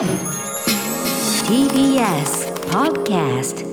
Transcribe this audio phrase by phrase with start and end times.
[0.00, 0.08] TBS
[2.70, 3.66] Podcast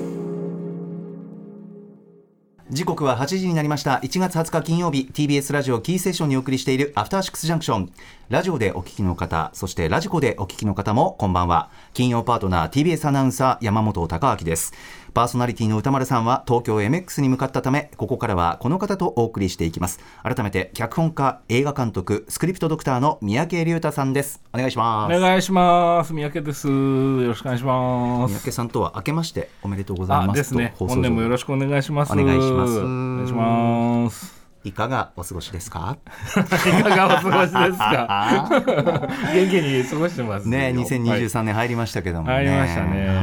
[2.70, 4.02] 時刻は8時になりました。
[4.04, 7.94] 1月20日金曜日 TBS ラジオキーセッションにお送りしているアフターシックスジャンクション
[8.28, 11.72] ラジオでお聞きの方そしてラジコでお聞きの方もこんばんは。
[11.94, 14.74] 金曜パートナー TBS アナウンサー山本貴明です。
[15.18, 26.14] パーソナリティの歌丸さんは東京 MX に向かったためここからはこの方とお送りしていきます改めて脚本家映画監督スクリプトドクターの三宅龍太さんですお願いしますお願いします。
[26.14, 26.68] 三宅です。
[26.68, 28.36] よろしくお願いしま三す。
[28.42, 30.76] 宅さんとは明けましておめでとうございあ、ますですね。
[30.78, 32.14] 本年もよろしくお願いします。
[32.14, 34.37] お願いしますお願いします。
[34.68, 35.98] いかがお過ごしですか？
[36.36, 38.48] いかがお過ごしですか？
[39.34, 40.50] 元気に過ごしてますよ。
[40.52, 42.34] ね、はい2023年入りましたけどもね。
[42.36, 43.08] 入りましたね。
[43.08, 43.14] は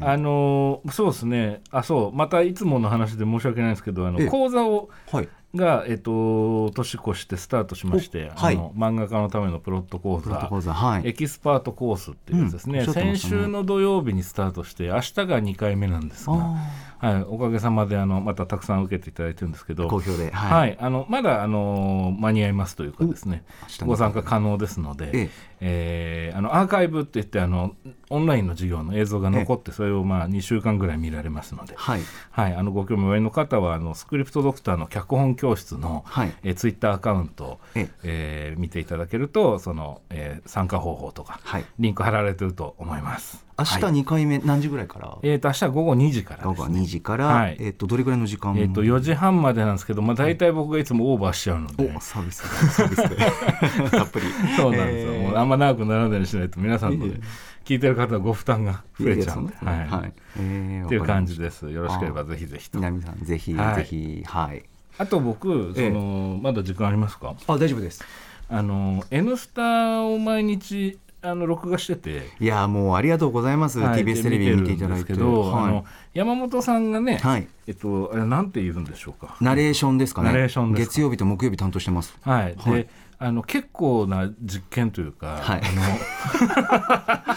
[0.00, 1.60] いあのーそうですね。
[1.72, 2.16] あ、そう。
[2.16, 5.28] またいつもの話で申し訳ないんですけど、あのええ講座をはい。
[5.54, 11.08] がえっと年越してスタートしまして、おはいあの漫画家のためのプロット講座講座、はい。
[11.08, 16.34] エキスパートコースっていうやつですね、うんね先週の土曜日にスタートして明日が2回目なんですが、
[16.98, 19.88] はい、おかげさまであのまたたくさん受けていただいてるんですけど。
[19.88, 20.72] 好評で、は、はい。
[20.72, 20.76] い。
[20.78, 23.44] あのまだあの間に合いますというかですね。
[23.84, 26.32] ご参加可能ですので、ええ。
[26.34, 27.74] ーあのアーカイブって言ってあの
[28.10, 32.00] オンラインの授業の映像が残ってそれをまあ2週間ぐらい見られますので、はい。
[32.30, 36.32] はい、あのご興味おありの方はあのスクリプトドクターの脚本教室の、はい。
[36.42, 37.88] えーツイッターアカウント、え。
[38.02, 41.64] えー見ていただけるとその、えー参加方法とか、はい。
[41.78, 43.47] リンク貼られてると思います。
[43.58, 43.92] 明日はい。
[43.94, 45.18] 2回目、何時ぐらいから？
[45.22, 46.80] えー、と明日午後2時から午後です、ね。
[46.82, 47.56] 2時から、はい。
[47.58, 48.56] えっと、どれぐらいの時間？
[48.56, 53.90] えー、と4時半までなんですけど、まあ、大体僕がいつもオーバーしちゃうので、お、サービスで、サービスで。
[53.98, 54.26] たっぷり。
[54.56, 55.22] そうなんですよ、えー。
[55.22, 57.06] もうあんま長くならないようにしないと皆さんの
[57.64, 59.78] 聞いてる方はご負担が増えちゃうんで、はい。
[59.88, 60.12] はい。
[60.38, 61.68] えーっていう感じです。
[61.68, 62.78] よろしければぜひぜひと。
[62.78, 63.74] 南さん、ぜひ、はい。
[63.76, 64.62] ぜひ、はい。
[64.98, 67.34] あと僕その、まだ時間ありますか？
[67.46, 68.04] あ、大丈夫です。
[68.50, 73.80] あの「N スタ」を毎日あの録画してて、いや、もうありがとうございます。
[73.80, 75.12] はい TBS テレビ見ていただいて。
[75.12, 77.18] けど、あはの山本さんがね、い。
[77.18, 77.48] はい。
[77.66, 80.28] えっとあれなんて言うんでしょうかナレーションですかね。
[80.30, 82.16] ナレーションですか月曜日と木曜日担当してます。
[82.22, 82.88] はい、で、はい
[83.20, 87.36] あの結構な実験というか、はいあ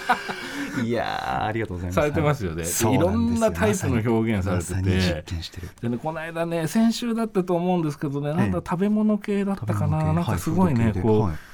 [0.85, 1.95] いやーありがとうございます。
[1.97, 5.23] のされてますよね、そういろなんなタイプの表現されてて。
[5.25, 5.69] 験してる。
[5.81, 11.50] でね、この間ね先週だったと思うんですけどねなんだええ食べ物系だったかな、なんかすごいね、こう、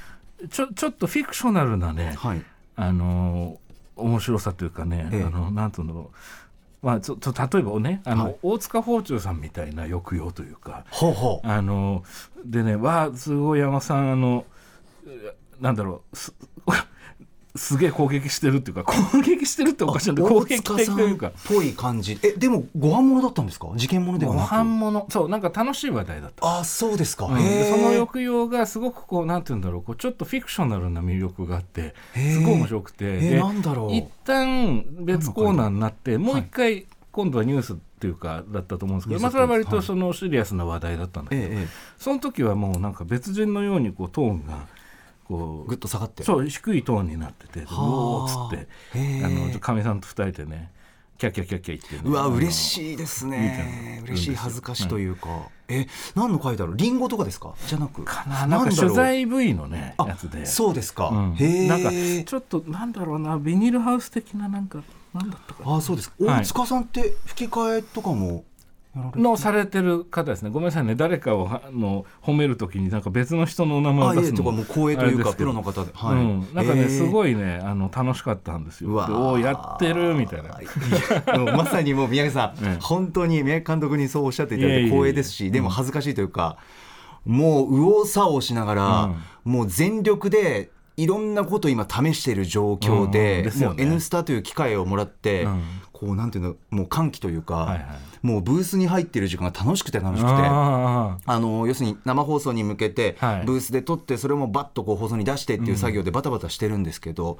[0.50, 2.44] ちょちょっとフィクショナルなね、はい。
[2.76, 3.68] あのー
[3.98, 6.12] 面白さというかね、ええあのなんていうの
[6.84, 11.48] まあ、ちょちょ例えばねあの、はい大塚芳忠さんみたいな抑揚というかほうほう。
[11.48, 12.04] あの
[12.46, 14.46] でねわあすごい山さんあの
[15.08, 16.16] えなんだろう
[17.58, 21.32] すすげえ攻撃してるっていうか攻撃してるっておかしいんで攻撃的というか。
[21.46, 22.18] ぽい感じ。
[22.24, 23.68] え、でも、ご飯物だったんですか？
[23.76, 24.52] 事件物ではごなく。
[24.52, 26.60] 飯物そうなんか楽しい話題だった。
[26.60, 27.26] あ、そうですか。
[27.26, 27.38] うん。
[27.38, 29.84] その抑揚がすごくこうなんて言うんだろう。
[29.84, 33.40] こうちょっとフィクショナルな魅力があってすごい面白くて。
[33.40, 33.96] なんだろう。
[33.96, 39.72] 一旦別コーナーになってもう一回今度はニュースっていうかだったと思うんですけど、まあ、それは割はい。
[39.72, 41.68] とそのシリアスな話題だったんだけど、えええ。
[41.98, 44.68] その時はもうなんか別人のようにこうトーンが
[45.28, 46.24] こえ、ぐっうと下がって。
[46.24, 50.72] そう低いトーンになってて「うはあおーっつってかみさんと二人でね
[51.18, 54.02] キャッキャッキャッキャ言ってね、うわ、嬉しいですね。
[54.02, 55.50] ん嬉しい恥ずかしというか。
[55.68, 56.78] え、何の回だろう？
[56.78, 57.56] リンゴとかですか？
[57.66, 58.04] じゃなく。
[58.06, 60.46] かななんか取材 V のねあやつで。
[60.46, 61.08] そうですか。
[61.10, 61.68] うんへえ。
[61.68, 68.46] なんかちょっとなんだろうなビニールハウス的ななんかなんだったかなあ、そうです大塚さんって吹き替えとかも
[69.16, 70.50] のされてる方ですね。
[70.50, 70.96] ごめんなさいね。
[70.96, 75.92] 誰かをはの褒めるときになんか別の人のお名前あ、を出すのもう光栄というかプロの方で。
[75.92, 77.08] うん、なんかねすい。
[77.08, 78.92] ごいねあの楽しかったんですよ。
[78.92, 80.60] おーやってるみたいな。
[81.56, 82.78] まさにもう宮城さん、 ええ。
[82.82, 84.92] 本当に宮城監督にそうおっしゃっていただいていえいえいえ。
[84.92, 86.58] 光栄ですし、でも恥ずかしいというか、
[87.26, 89.10] もう右往左往しながら、
[89.44, 90.72] もう全力で。
[91.00, 93.44] いろんなことを今試している状況で,、うん。
[93.44, 93.84] ですよね。
[93.86, 95.62] もう「N スタ」という機会をもらって、うん
[96.00, 97.88] こうなんていうのもう歓喜というか、はいはい。
[98.22, 100.34] もうブースに入っている時間が楽しくて楽しくて。
[100.34, 103.46] ああの要するに生放送に向けてはい。
[103.46, 107.40] ブースで撮ってそれもバッとこう放送に出してっていう作業でバタバタしてるんですけど、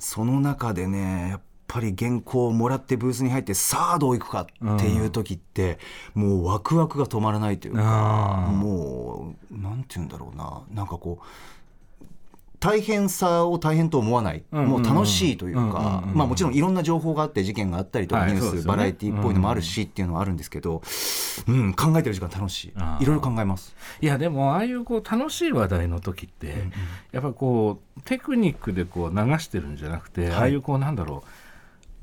[0.00, 4.46] その中でねやっぱり原稿をもらってブースに入ってさあどういくかっ
[4.78, 5.78] ていう時って、
[6.14, 10.62] もうワクワクが止まらないというかもうなんて言うんだろうな。
[10.70, 11.24] なんかこう
[12.62, 20.80] 大変さを大変と思わない、もう楽しいというか、うんまあ、もちろんいろんな情報があって事件があったりとか、ニュース、バラエティっぽいのもあるしっていうのはあるんですけど、
[21.48, 22.68] うん、考えてる時間楽しい。
[23.00, 23.74] いろいろ考えます。
[24.00, 26.68] いやでもああいうこう楽しい話題の時って、
[27.10, 30.32] やっぱこうテクニックでこう流してるんじゃなくて、はい。
[30.32, 31.28] ああいうこうなんだろう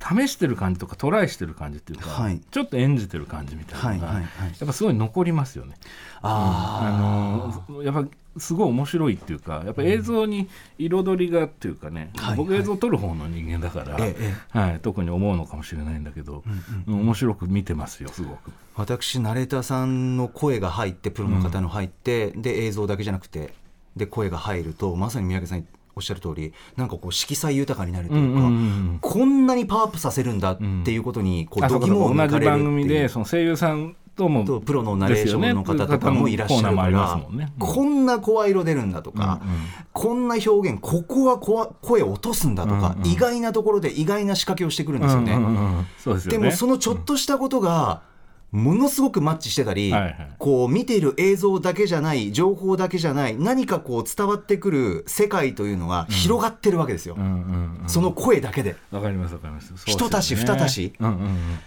[0.01, 2.39] 試してる感じとかトライしてる感じっていうか、はい。
[2.39, 4.49] ちょっと演じてる感じみたいなのが、はいはいはい。
[4.49, 5.75] やっぱすごい残りますよね。
[6.21, 8.05] ああのやっぱ
[8.37, 10.47] すごい面白いっていうかやっぱ映像に
[10.77, 14.15] 彩りがっていうかね、はい僕映像撮る方の人間だから、え
[14.53, 16.43] えはい、特に思うのかもしれないんだけど、
[16.87, 18.51] うん面白く見てますよすごく。
[18.75, 23.53] 私ナレーターさんの声が入ってプロの方の入って、で映像だけじゃなくて
[23.95, 25.65] で声が入るとまさに三宅さん
[25.99, 28.55] おっしゃる通りなんかこう色彩豊かになるというか、うんうんう
[28.95, 32.51] んこんなにパワーアップさせるんだっていうことにこう度肝を抜かれるっていう。
[32.51, 37.53] 番組でその声優さんとプロのナレーションの方とかもいらっしゃるから、ね。
[37.57, 39.59] こんな声色出るんだとか、うんうん。
[39.93, 45.33] こんな表現ここはこわ声を落とすんだとか、うんうん意外なところで意外な仕掛けをしてくるんですよね。
[45.33, 46.21] うんうんうんですよね。
[46.25, 48.01] でもそのちょっとしたことが
[48.51, 50.31] ものすごくマッチしてたり、はいはい。
[50.39, 57.89] こう見ている映像だけじゃない情報だけじゃない何かこう伝わってくる世界というのが広がってるわけですよ、うんうんうん。
[57.89, 58.75] その声だけで。
[58.91, 59.73] わかりますわかります。
[59.85, 61.59] 一足し二足しうんうんうん。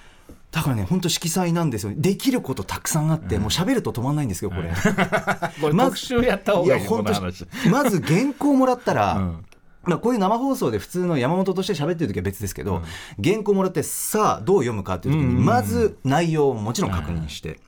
[0.51, 1.93] だからね本当色彩なんですよ。
[1.97, 4.71] できることたくさんあって、もう喋ると止まんないんですけどこれ、
[5.63, 7.47] これまず特集やった方いがいいねや本当この話。
[7.71, 9.45] まず原稿もらったら、うん
[9.85, 12.83] まあ、こういう生放送で普通の山本として喋ってる時は別ですけど、
[13.23, 15.31] 原稿もらってさあどう読むかっていう時にうん。
[15.31, 17.59] うんうんまず内容をもちろん確認して、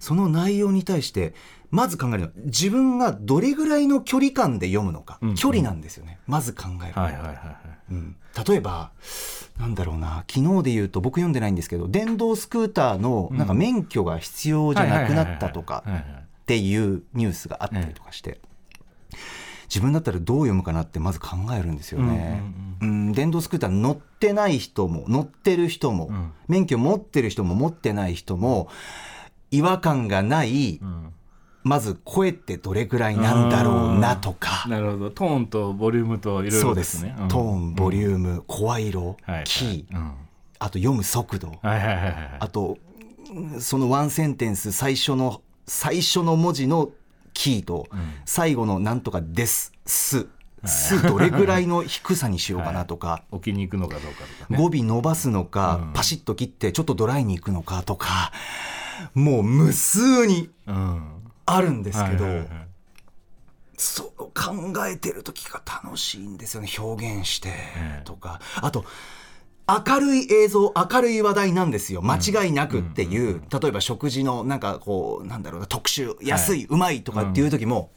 [0.00, 1.34] その内容に対して
[1.70, 5.34] まず考えるのは自分がどれぐらいの距離感で読むのか、うん。
[5.34, 6.18] 距離なんですよね。
[6.26, 7.02] まず考えるの。
[7.02, 7.08] は
[8.48, 8.90] 例えば
[9.58, 10.24] なんだろうな。
[10.30, 18.40] 昨日で言うと僕読んでないんですけど電動スクーターのなんか免許が必要じゃなくなったとかっていうニュースがあったりとかして、
[19.72, 21.28] 自分だったらどう読むかなってまず考
[21.58, 22.42] えるんですよね。
[22.82, 26.32] うん電動スクーター乗ってない人も乗ってる人も、ん。
[26.48, 28.68] 免許持ってる人も持ってない人も
[29.50, 31.12] 違和感がない、うん。
[31.62, 34.68] まず声ってどれぐらいなんだろうなとか。
[34.68, 35.10] なるほど。
[35.10, 36.98] トーンとボリュームといろいろそうでです。
[36.98, 37.14] すね。
[37.28, 40.12] トーン、ボリーューム、声色、はいキー、うん。
[40.58, 42.14] あと読む速度、はいはいはいはい。
[42.40, 42.78] あと
[43.34, 46.90] うんそのワンセンテンス最初の最初の文字の
[47.34, 47.88] キーと、
[48.24, 49.72] 最後のなんとかです。
[49.86, 50.26] す
[50.64, 51.02] す。
[51.02, 54.58] どれぐらいの低さにしようかなとか、置きに行くのかどうかとかね。
[54.58, 55.92] 語尾伸ばすのか、うん。
[55.92, 58.32] パシッと切ってちょっとドライに行くのかとか
[59.14, 61.18] もう無数にうん。
[61.44, 62.24] あるんですけど、
[63.76, 64.32] そう考
[64.86, 66.68] えてる時が楽しいんですよね。
[66.78, 68.84] 表現してえとか、あと
[69.68, 72.02] 明るい映像明るい話題なんですよ。
[72.02, 77.90] 間違いなくっていう、例えば食事のなんかこうなんだろうな特集安い、うまいとかっていう時も、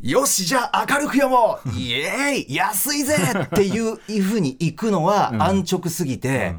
[0.00, 1.68] よしじゃあ明るく読もう。
[1.76, 6.54] イエーイ安いぜっていういうふうにいくのは安直すぎて、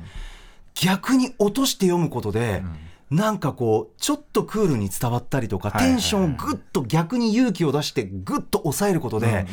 [0.76, 2.64] 逆に落として読むことで、
[3.10, 5.96] なんかこうちょっとクールに伝わったりとか、はいはいはい。
[5.96, 9.48] テンションをぐっと逆に勇気を出してぐっと抑えることで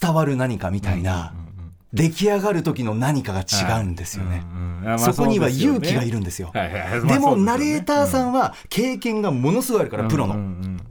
[0.00, 1.34] 伝わる何かみたいな、
[1.92, 4.42] 出来上がる時の何かが違うんですよね。
[4.98, 6.52] そこには勇気がいるんですよ。
[6.52, 10.34] でもナレーターさんは経験がものすごいあるから、プロの。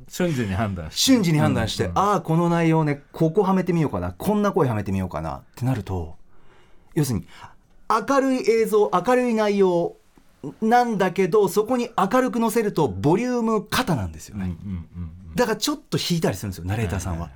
[0.07, 0.99] 瞬時に判断して。
[0.99, 6.15] 瞬時に判断して、ああこの内容ねここはめてみようかなこんな声はめてみようかなってなると
[6.93, 7.27] 要するに
[7.89, 9.95] 明るい映像明るい内容
[10.61, 14.55] なんだけどそこに明るく載せるとボリューム型なんですよね、
[15.35, 17.29] だからちょっと引いたりするんですよナレーターさんは。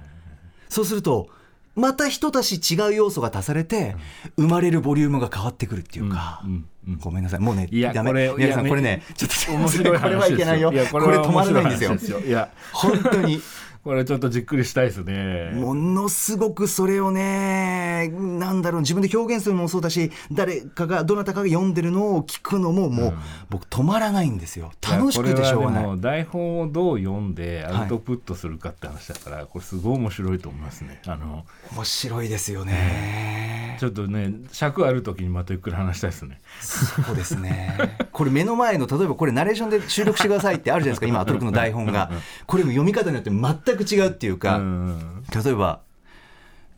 [0.69, 1.27] そうすると
[1.75, 3.95] また一足し違う要素が足されて、
[4.37, 6.65] 生まれるボリュームが変わってくるっていうか、うんうん
[7.01, 7.39] ごめんなさい。
[7.39, 8.09] もうねいやダメ。
[8.09, 10.71] これ宮根さんこれねちょっと面白い話これはいけないよ。
[10.71, 12.19] これ止まらないんですよ。
[12.19, 12.49] いや。
[12.73, 13.39] 本当に。
[13.83, 23.13] これちょっとじっくりしたいですねものすごくそれをね、なんだろう、自分で表現するのもそうだし、誰かが、どなたかが読んでるのを聞くのも、もう、
[23.49, 24.71] 僕、止まらないんですよ。
[24.81, 26.01] 楽しくてしょうがない。
[26.01, 33.68] 台本をどう読んでアウトプットするかって話だから、これすごい面白いと思いますねあの面白いですよね。
[33.79, 37.77] ちょっとね尺ある時にまたゆっくり話したいですねそうですね。
[38.11, 42.11] これ目の前の、例えばこれナレーションで収録してくださいってあるじゃないですか、今、アトロクの台本が。
[42.45, 45.81] これも読み方によって全く違うっていうか、うん例えば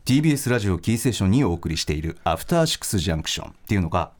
[0.04, 4.10] TBS ラジオキーステーションにお送りしている「アフターシックスジャンクション」っていうのが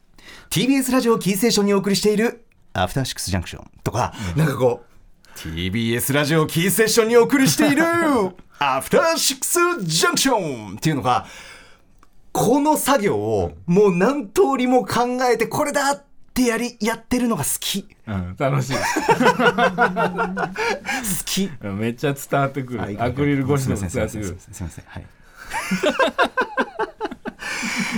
[0.49, 7.83] TBS ラジオキーステーションにお送りしている「アフターシックスジャンクション」とか、なんかこう TBS ラジオキーステーションにお送りしている
[8.59, 11.25] 「アフターシックスジャンクション」っていうのが
[12.33, 17.87] この作業をもう何通りも考えてこれだってやりやってるのが好き。
[18.07, 18.73] うん、楽しい。
[18.73, 18.79] 好
[21.25, 21.49] き。
[21.61, 22.81] めっちゃ伝わってくる。
[23.01, 25.05] アクリル越しでも伝わってくるすいませんはい。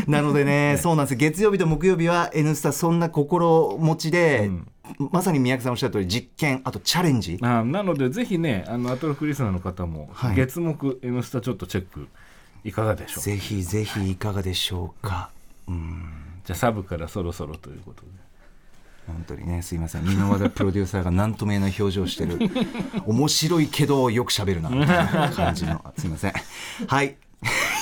[0.08, 1.18] なのでね、そうなんですよ。
[1.18, 4.52] 月曜日と木曜日は「N スタ」そんな心持ちで、
[5.12, 7.38] まさに宮城さんおっしゃる通り実験あとチャレンジ。
[7.42, 10.36] あなのでぜひねあのアトロクリスナーの方も、はい。
[10.36, 12.08] 月木「N スタ」ちょっとチェック
[12.66, 15.30] いかがでしょうぜひぜひいかがでしょうか、
[15.68, 16.12] うん。
[16.44, 18.08] じゃあサブからそろそろということで。
[19.06, 20.04] 本当にねすいません。
[20.04, 22.40] 箕輪田プロデューサーが何とも言えない表情をしてる。
[23.06, 25.86] 面白いけどよく喋るなみたいな感じの。
[25.96, 26.34] すいません。
[26.88, 27.16] はい。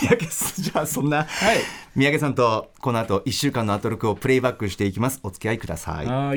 [0.02, 1.28] 三宅さんじゃあそんな、はい。
[1.96, 5.22] 三宅さんとこの後1週間のアトロクをプレイバックしていきます。
[5.24, 6.08] お付き合いください。
[6.08, 6.36] は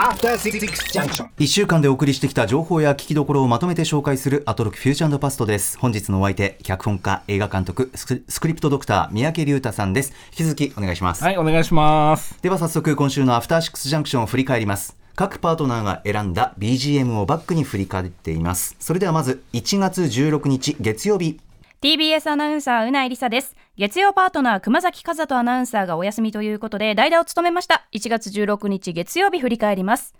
[0.00, 0.60] ーい After Six
[0.92, 1.28] Junction.
[1.38, 5.78] 1週間でお送りしてきた情報や聞きどころをまとめて紹介するアトロクフューチャーパストです。
[5.78, 10.12] 本日のお相手脚本家映画監督スクスクリプトドクター三宅龍太さんです。
[10.30, 12.38] 引き続きお願いします、はいお願いします。
[12.42, 14.96] では早速今週のアフターシックスジャンクションを振り返ります。
[15.16, 18.76] 各パートナーが選んだ BGM をバックに振り返っています。
[18.80, 21.40] それではまず1月16日月曜日。
[21.82, 27.88] TBS アナウンサーうないりさです月曜パートナー熊崎和人アナウンサーがお休みということで代打を務めました。
[27.92, 30.14] 1月16日月曜日振り返ります。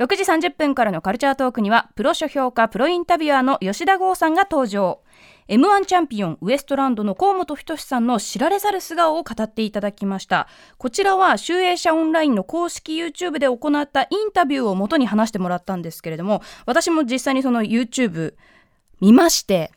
[0.00, 5.02] 6時30分からのカルチャートークにはプロ書評家プロインタビュアーの吉田剛さんが登場。
[5.48, 10.48] M1 チャンピオンウエストランドの河本太さんの知られざる素顔を語っていただきました。
[10.76, 18.34] こちらは集英社オンラインの公式 YouTube で行ったインタビューをもとに話してもらったんですけれども私も実際にその YouTube
[19.00, 19.70] 見まして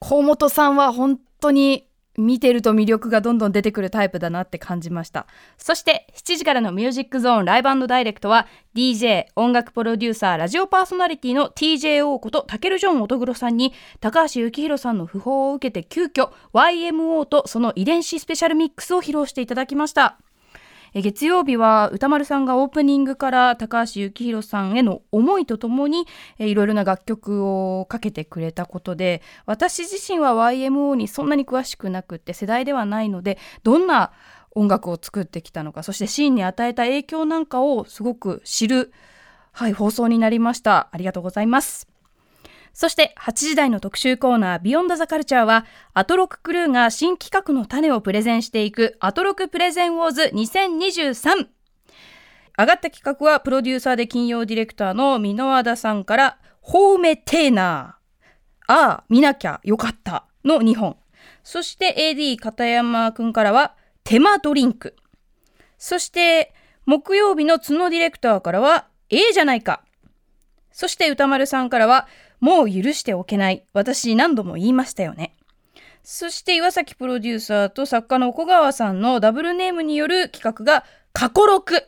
[0.00, 1.85] 河本さんは本当に
[2.18, 5.26] 見てると魅力がどんどん出てくるタイプだなって感じました。
[5.58, 20.18] そして7時からの「ミュージックゾーンライブダイレクトは DJ 音楽プロデューサーラジオパーソナリティの TJO ことタケルジョン乙黒さんに高橋幸宏さんの訃報を受けて急遽 YMO とその遺伝子スペシャルミックスを披露していただきました。
[21.02, 26.06] 月曜日は歌丸さんがオープニングから高橋幸宏さんへの思いとともに
[26.38, 34.12] いろいろな楽曲をかけてくれたことで私自身は YMO にそんなに詳しくなくって世代ではないのでどんな
[34.52, 38.90] 音楽を作ってきたのかそしてシーンに与えた影響なんかをすごく知る、
[39.52, 40.88] はい、放送になりました。
[40.92, 41.95] ありがとうございます。
[42.76, 45.64] そして8時台の特集コーナービヨンドザカルチャーは
[45.94, 51.46] アトロククルーが新企画の種をプレゼンしていくアトロクプレゼンウォーズ2023
[52.58, 58.72] 上がった企画はプロデューサーで金曜ディレクターの箕輪田さんからホーメテーナー。
[58.74, 60.26] ああ見なきゃよかった。
[60.44, 60.98] の2本。
[61.42, 64.96] そして AD 片山くんからは手間ドリンク。
[65.78, 66.52] そして
[66.84, 69.82] 木曜日の角ディレクターからはええじゃないか。
[70.72, 72.06] そして歌丸さんからは
[72.40, 73.64] もう許しておけない。
[73.72, 75.36] 私何度も言いましたよね。
[76.02, 81.82] そして岩崎プロデューサーと作家の小川さんのダブルネームによる企画が過去6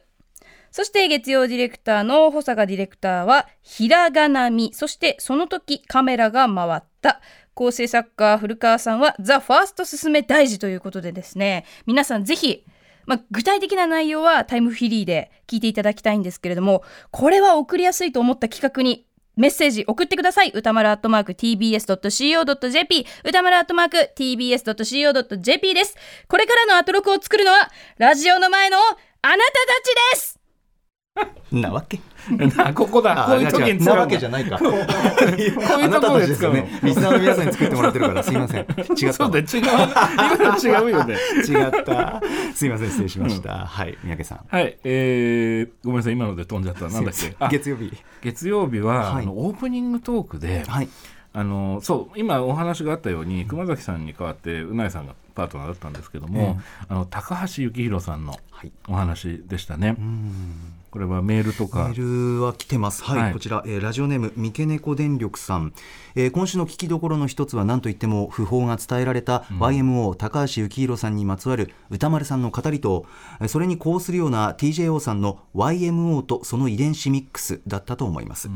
[0.71, 4.73] そして月曜ディレクターの保坂ディレクターはひらがなみ。
[4.75, 7.21] そしてその時カメラが回った。
[7.55, 11.65] 構成作家古川さんはザ・ファースト進め大事ということでですね。
[11.87, 12.65] 皆さんぜひ
[13.07, 19.07] まあ、具体的な内容はタイムフィリーで聞いていただきたいんですけれどもこれは送りやすいと思った企画に
[19.39, 20.51] メッセージ送ってください。
[20.55, 25.97] 歌丸アットマーク tbs.co.jp 歌丸アットマーク tbs.co.jp です。
[26.29, 29.39] これからのアトロクを作るのはラジオの前のあなたた
[29.83, 30.38] ちです
[31.53, 32.01] なわけ？
[32.57, 33.25] なここだ。
[33.27, 34.59] こういう時に使うなわけじゃないか。
[34.61, 34.77] こうい
[35.49, 36.67] うところで使うの。
[36.83, 38.61] リスナーの皆さんに作ってもらってるからすいません。
[38.61, 39.63] 違ったそうだよ違う。
[39.65, 41.15] 今の違うよね。
[41.49, 42.23] 違った。
[42.55, 44.41] すいません失礼しました、はい三宅さん。
[44.49, 47.93] はいえー、ごめんなさい今ので飛んじゃったなんだっけあ月曜日。
[48.23, 49.23] 月曜日は、はい。
[49.23, 50.89] あのオープニングトークで、はい。
[51.33, 58.73] あのそう今お話があったように熊崎さんに代わってうないさんがパートナーだったんですけども、あの高橋幸宏さんのはい。
[58.89, 59.97] お話でしたね。
[60.91, 63.05] これはメールとメかールは来てます。
[63.05, 63.33] はい、はい。
[63.33, 65.75] こちら、えーラジオネーム三毛猫電力さん、
[66.15, 73.07] えー今週の聞きどころの一つは何といっても訃報が伝えられた YMO 高橋幸宏さんにまつわる歌丸さんの語りと、
[73.41, 78.49] えーそれに呼応するような TJO さんの YMO とその遺伝子ミックスだったと思います。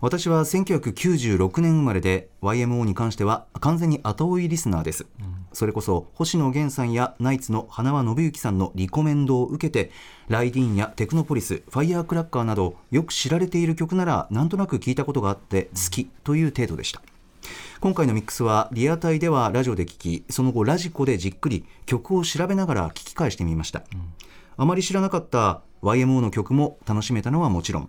[0.00, 5.06] 私は1996年生まれで YMO に関しては完全に後追いリスナーです、
[5.52, 9.90] それこそ星野源さんやナイツの花輪信之さんのリコメンドを受けて
[10.28, 17.02] ライディーンやテクノポリスファイヤークラッカーなどよく知られている曲ならなんとなく聞いたことがあって好きという程度でした。
[17.80, 23.82] 今回のミックスはリアタイではラジオで聞きその後ラジコでじっくり曲を調べながら聞き返してみました、
[24.56, 27.88] あまり知らなかった YMO の曲も楽しめたのはもちろん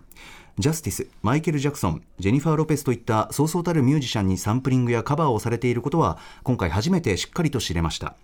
[0.60, 8.14] ジャスティス、マイケル・ジャクソン、ジェニファー・ロペスといったそうそうたるミュージシャンにサンプリングやカバーをされていることは今回初めてしっかりと知れました、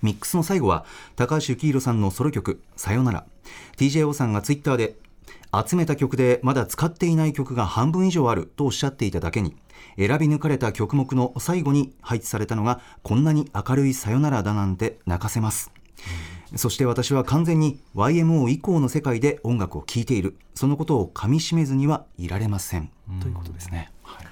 [0.00, 0.84] ミックスの最後は
[1.16, 3.26] 高橋幸宏さんのソロ曲「さよなら」
[3.78, 4.94] TJO さんがツイッターで
[5.52, 9.56] 集めた曲でまだ使っていない曲が半分以上あるとおっしゃっていただけに
[9.96, 15.72] 選び抜かれた曲目の最後に配置されたのがこんなに明るいさよならだなんて泣かせます、
[16.56, 20.36] そして私は完全に YMO 以降の世界で音楽を聴いている。
[20.54, 24.22] そのことをかみしめずにはいられません、ということですね、は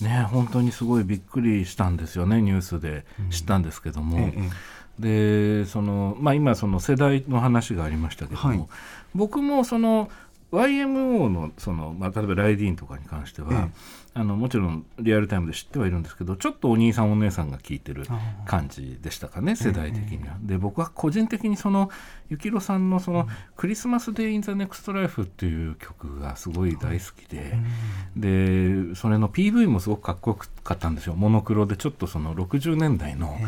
[0.00, 0.04] い。
[0.04, 3.04] ね本当にすごいびっくりしたんですよねニュースで。
[3.30, 4.50] 知ったんですけども、ええ
[4.98, 8.66] でその、まあ、今その世代の話がありましたけども、はい。
[9.14, 10.10] 僕もその
[10.52, 18.04] YMO のその、まあ、例えばライディーンとかに関しては、えあのもちろんリアルタイムで知ってはいるんですけどちょっとお兄さんお姉さんが聞いてる
[18.46, 20.36] 感じでしたかね世代的には。
[20.40, 21.88] で僕は個人的にその
[22.28, 27.56] 幸宏さんのその「クリスマス・デイ・イン・ザ・ネクスト・ライフ」っていう曲がすごい大好きで、
[28.16, 31.14] でそれの PV もすごくかっこよかったんですよ。
[31.14, 33.38] モノクロでちょっとその60年代の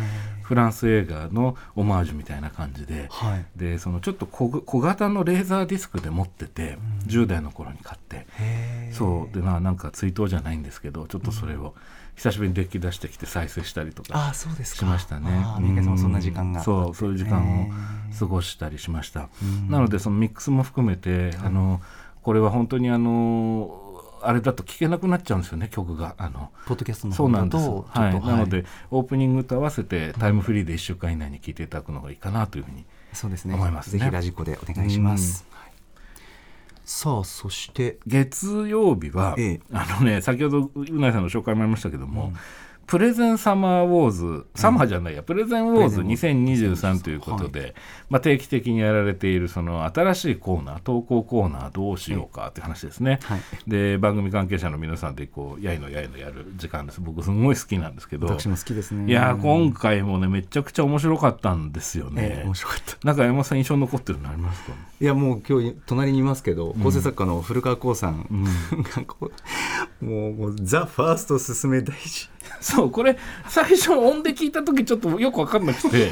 [0.43, 3.09] フランス映画のオマージュみたいな感じで。
[3.11, 3.45] はい。
[3.57, 8.00] でそのちょっと小小型のレーザーディスクで持ってて、10代の頃に買っ
[9.01, 11.75] そうでななんか追悼じゃないんですけどちょっとそれを
[12.17, 14.81] 久しぶりにデッキ出してきて再生したりとかああそうですか。
[14.81, 15.31] しましたね。
[15.43, 15.57] あ。
[15.59, 17.69] ー三宅さんもそんな時間がそうそういう時間を
[18.19, 19.31] 過ごしたりしました。
[19.71, 21.81] なのでそのミックスも含めてあの
[22.21, 26.15] これは本当にあのあれだと聞けなくなっちゃうんですよね曲が。
[26.19, 26.51] あの。
[26.67, 33.55] ポッドキャストのそうなんです、方だとちょはい、なのでオープニングと合わせてタイムフリーで1週間以内に聞いていただくのがいいかなというふうにそうですね。
[33.55, 33.99] 思いますね。
[33.99, 35.60] ぜひラジコでお願いします、はい
[36.93, 38.01] さあそして。
[38.05, 39.61] 月曜日は、ええ。
[39.73, 42.33] あのね先ほどうないさんの紹介もありましたけども、
[42.91, 46.83] プレゼンサマーウォーズ、サマーじゃないや、プレゼンウォーズプレゼンウォーズ。
[46.99, 47.77] 2023ということで、
[48.09, 53.21] まあ、定期的にやられているその新しいコーナー、投稿コーナーどうしようかっていう話ですね。
[53.23, 53.41] はい。
[53.69, 57.01] で、番組関係者の皆さんでこう、やいのやいのやる時間です。
[57.01, 59.09] 僕すごい好きなんですけど、私も好きですね。
[59.09, 62.39] いやー、今回もね、めちゃくちゃ面白かったんですよね。
[62.39, 63.07] ええ面白かった。
[63.07, 64.73] なんか山本さん印象に残ってるのありますか？
[65.01, 68.27] いやもう今日隣にいますけど、構成作家の古川光さん、
[68.97, 69.31] がこ
[70.03, 72.29] うもうもうザ・ファースト進め大事。
[72.61, 73.19] そうこれ
[73.49, 76.11] 最初音で聞いた時ちょっとよく分かんなくて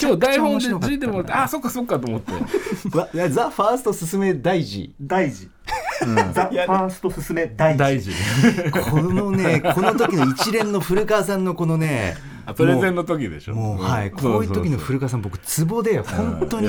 [0.00, 2.32] 今日台本で字でもらってあそっかそっかと思って。
[3.30, 4.94] ザ・ファースト進め大事。
[5.00, 5.48] 大事、
[6.32, 7.78] ザ・ファースト進め大事。
[7.78, 8.10] 大事。
[8.90, 13.54] このねこの時の一連の古川さんのこのねあプレゼンの時でしょ。
[13.54, 14.10] もうはい、ん。
[14.10, 16.66] こういう時の古川さん僕ツボで本当に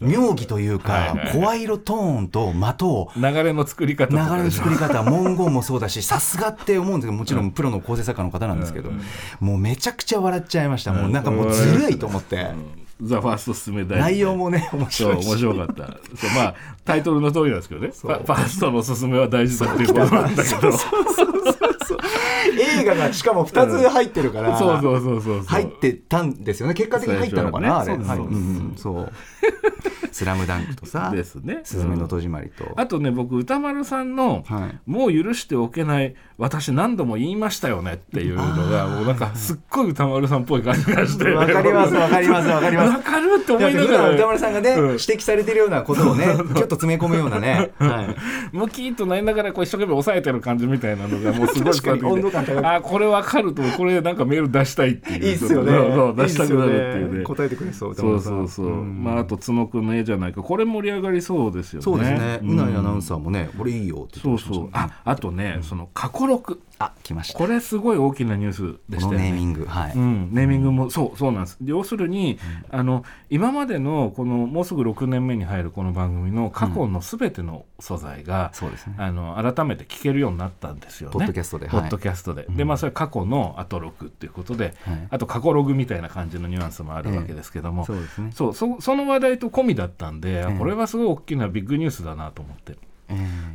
[0.00, 8.90] 妙義というか、声色トーンと間とう流れの作り方流れの作り方 文言もそうだしさすがって思うんですけどもちろんプロの構成作家の方なんですけど、
[9.40, 12.46] もうめちゃくちゃ笑っちゃいました、もうなんかもうずるいと思って、
[13.02, 15.86] ザ・ファースト進め大事内容もね面白面白かった。
[16.16, 17.88] そうまあタイトルの通りなんですけどね。
[17.88, 20.68] ファーストの進めは大事だっていうことなんだけど。
[20.68, 20.72] 映
[22.86, 26.74] 画がしかも2つ入ってるから、そうそうそうそう入ってたんですよね。
[26.74, 29.12] 結果的に入ったのかな、最あれ、そうそううんそう。
[30.12, 31.60] スラムダンクとさですね。
[31.64, 34.90] すずめの戸締まりと、あとね僕歌丸さんの、はい。
[34.90, 41.30] もう許しておけない私何度も言いましたよねっていうのがもうなんかすっごい歌丸さんっぽい感じがして。
[41.30, 42.90] わかりますわかりますわかります。
[42.90, 44.10] わかるって思いながら。
[44.10, 44.86] 歌丸さんがね、うん。
[44.92, 48.02] 指摘されてるようなことをねちょっと詰め込むようなね、 は
[48.52, 55.24] い、ムキッとなりながらこう一生懸命抑えてる感じみたいなのがもうすごい感高くあこれわかるとこれなんかメール出したいっていう。
[55.26, 55.72] いいっすよね。
[56.16, 57.18] 出したくなるっていうね。
[57.20, 57.24] ね。
[57.24, 59.04] 答えてくれそう歌そうそうそう、ん。
[59.04, 60.42] まああと角くんの絵じゃないか。
[60.42, 61.84] これ盛り上がりそうですよね。
[61.84, 62.50] そうですね、ん。
[62.50, 64.68] うないアナウンサーもね、これいいよってそうそう。
[64.72, 67.38] ああとね、その過去録あ来ました。
[67.38, 69.30] これすごい大きなニュースでしたよね。
[69.30, 69.64] ネーミング。
[69.64, 71.58] はい、うん、ネーミングもそうそうなんです。
[71.64, 72.38] 要するに、
[72.70, 78.94] あの今までのこのもうすぐ6年目に入るこの番組の過去のすべての素材が、そうですね。
[78.98, 81.14] あの改めて聞けるようになったんですよね。
[81.14, 81.86] ポッドキャストでポはい。
[81.86, 85.08] ッドキャストで、でまあそれ過去のアトロクっていうことで、はい。
[85.10, 88.32] あと過去ログみたいな感じのニュアンスもあるわけですけども、そうですね。
[88.34, 90.54] そうそその話題と込みだったんで、あえ。
[90.54, 92.78] えこれはすごい大きなビッグニュースだなと思って、えー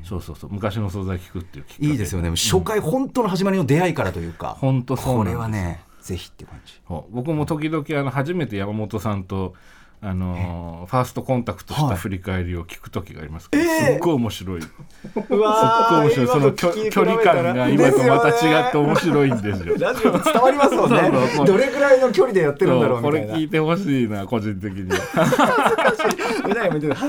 [0.03, 0.49] そうそうそう。
[0.51, 2.29] 昔の素材聞くっていういいですよね。
[2.31, 6.73] 初回本当の始まりの出会いからというか、本当そうこれはねぜひって感じ。
[7.11, 9.53] 僕も時々あの初めて山本さんと
[10.03, 14.71] あのーファーストコンタクトした振り返りを聞く時がありますけど、すっごい面白い、すっ
[15.13, 16.27] うごい面白い。
[16.27, 19.77] その距距離感が今とまた違って面白いんですよ。
[19.77, 21.11] ラジオで伝わりますもんね。
[21.45, 23.33] どれぐらいの距離でやってるんだろうこみたいな。
[23.33, 25.29] れ聞いてほしいな個人的に恥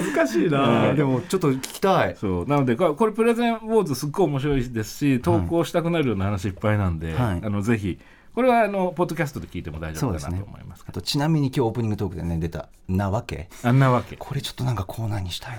[0.05, 0.51] ずかしい。
[0.51, 2.17] な、う んでもちょっと聞きたい。
[2.21, 2.47] そう。
[2.47, 7.41] なのでこれプレゼンウォーズすっごい面白いですし投稿したくなるような話いっぱいなんで、はい。
[7.43, 7.99] あのぜひ
[8.35, 15.59] これはあのポッドキャストで聞いても大丈夫かなそうですねと思いますあとちなみに今日オープニングトークでね出た「なわけあんなわけ」これちょっとなんかコーナーにしたい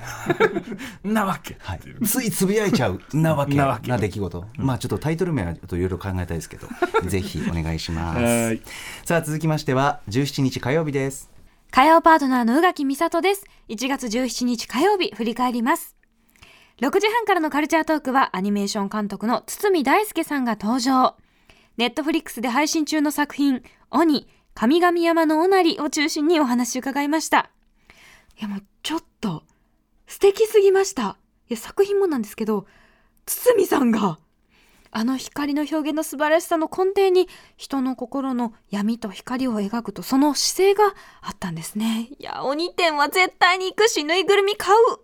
[1.03, 1.09] な。
[1.09, 3.89] ん なわけ、はい、ついつぶやいちゃうなわけなわけ。
[3.89, 6.67] な出来事、まあちょっとタイトル名はちょっといろいろ考えたいですけど
[7.05, 8.19] ぜひお願いします。
[8.19, 8.61] はい。
[9.05, 11.33] さあ続きましては17日火曜日です。
[11.71, 13.45] 火曜パートナーの宇垣美里です。
[13.69, 15.95] 1月17日火曜日、振り返ります。
[16.81, 21.15] 6時半からのカルチャートークはアニメーション監督の堤大輔さんが登場。
[21.77, 27.49] ネットフリックスで配信中の作品、鬼、神々山のおなりを中心にお話伺いました。
[28.39, 29.43] いやもうちょっと、
[30.05, 31.17] 素敵すぎました。
[31.49, 32.67] いや作品もなんですけど、
[33.25, 34.19] 堤さんが、
[34.95, 44.99] あの光の表現の素晴らしさの根底に人の心の闇と光を描くとその姿勢があったんですねいや鬼店は絶対に行くしぬいぐるみ買う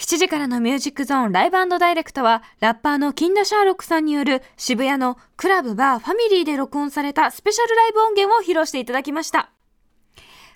[0.00, 9.52] 7時からのミュージックゾーンライブダイレクトはラッパーの金田シャーロックさんによる渋谷のクラブバーファミリーで録音されたスペシャルライブ音源を披露していただきました。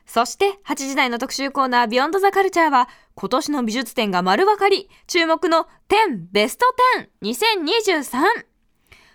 [0.06, 6.64] そして8時台の特集コーナービヨンドザカルチャーは今年の美術展が丸分かり注目の10ベスト
[7.22, 8.22] 102023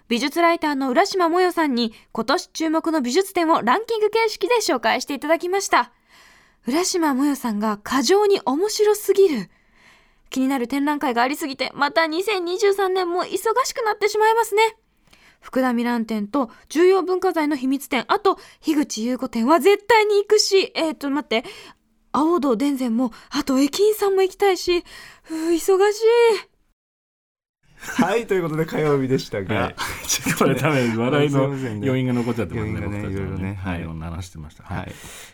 [0.09, 5.91] 美術ライターの浦島もよさんに今年注目の美術展をランキング形式で紹介していただきました。
[6.67, 9.49] 浦島もよさんが過剰に面白すぎる。
[10.29, 14.61] 気になる展覧会がありすぎてまた2023年も忙しくなってしまいますね。
[15.41, 21.45] 福田ミラン展と重要文化財の秘密展あと樋口優子展は絶対に行くしえっ、と待って
[22.11, 24.83] 青堂伝前もあと駅員さんも行きたいし
[25.23, 26.48] ふう忙しい。
[27.81, 29.75] はいということで火曜日でしたが、はい、
[30.07, 32.73] ちょっとこれ多分笑いの余韻が残っちゃってますね。
[32.73, 33.59] ね僕たちいろいろね。
[33.61, 33.79] は、はい。
[33.79, 33.85] いい。
[33.85, 34.63] ろんな話してました。
[34.63, 34.89] ははい。
[34.89, 34.93] い。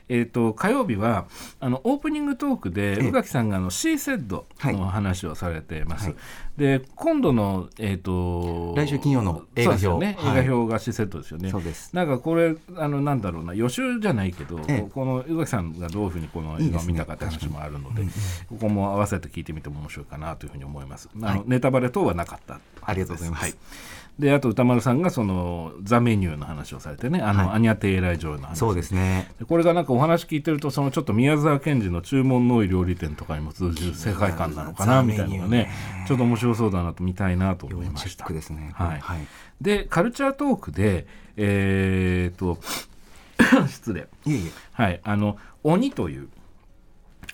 [0.10, 1.27] えっ、と火曜日は
[1.60, 3.08] あのオープニングトークでええ。
[3.10, 4.75] 宇垣さんがあのシーセッドはい。
[4.75, 6.08] の話をされてます。
[6.08, 6.15] はい
[6.58, 9.88] で今度のえっ、と来週金曜の映画表。
[9.98, 10.15] ね。
[10.18, 10.44] はい。
[10.44, 11.50] 映画表がシーセッドですよね。
[11.50, 11.94] そうです。
[11.94, 14.89] なんかこれあのなんだろうな予習じゃないけど、ええ。
[14.94, 18.04] この宇垣さんがどういうふうにこの映画を見たかって話もあるので、
[18.48, 21.10] ここも合わせて聞いてみても面白いかなというふうに思います。
[21.22, 22.62] あの、ネタバレ等はなかった。
[22.82, 23.44] ありがとうございます。
[23.44, 23.54] はい
[24.19, 27.56] であと歌丸さんがそのザ・メニューの話をされてねあの、はい。
[27.58, 28.56] アニャ・テイライ女王の話。
[28.56, 29.30] そうですね。
[29.39, 35.69] でこれがなんかお話聞いてるとそのちょっと宮沢賢治の注文の多い料理店とかにも通じる世界観なのかなザみたいなのがね
[36.08, 38.10] ちょっと面白そうだなと見たいなと思いました。
[38.10, 38.34] チェック。
[38.34, 38.71] ですね。
[38.73, 38.99] はい。
[38.99, 39.28] はい。
[39.60, 42.58] でカルチャートークでえーっと
[43.67, 44.08] 失礼。
[44.71, 45.01] はい。
[45.04, 46.30] あの ONIという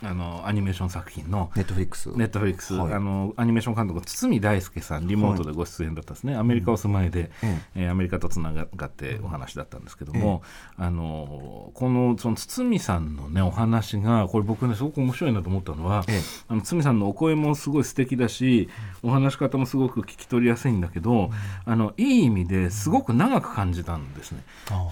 [0.04, 2.94] あのアニメーション作品のネットフリックスネットフリックス、はい。
[2.94, 10.44] あのアニメーション監督堤大介さんリモートでご出演だったんですね、アメリカお住まいで、ええーアメリカとつながってお話だったんですけども、
[10.78, 16.22] あのこのその堤さんのねお話がこれ僕ねすごく面白いなと思ったのは、ええ。
[16.48, 18.70] あの堤さんのお声もすごい素敵だし
[19.04, 21.32] お話し方もすごく聞き取りやすいんだけど、
[21.66, 24.44] あのいい意味ですごく長く感じたんですね。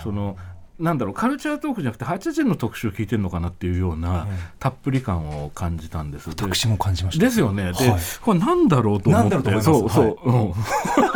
[0.03, 0.37] その
[0.79, 4.27] なんだろうカルチャートークじゃなくて8時の特集聞いてるのかなっていうような
[4.59, 6.33] たっぷり感を感じたんです。
[6.33, 7.25] で私も感じました。
[7.25, 7.73] ですよね。
[7.73, 9.29] で、はいこれなんだろうと思って。
[9.29, 10.17] なんだろうそうそう。
[10.23, 10.53] うん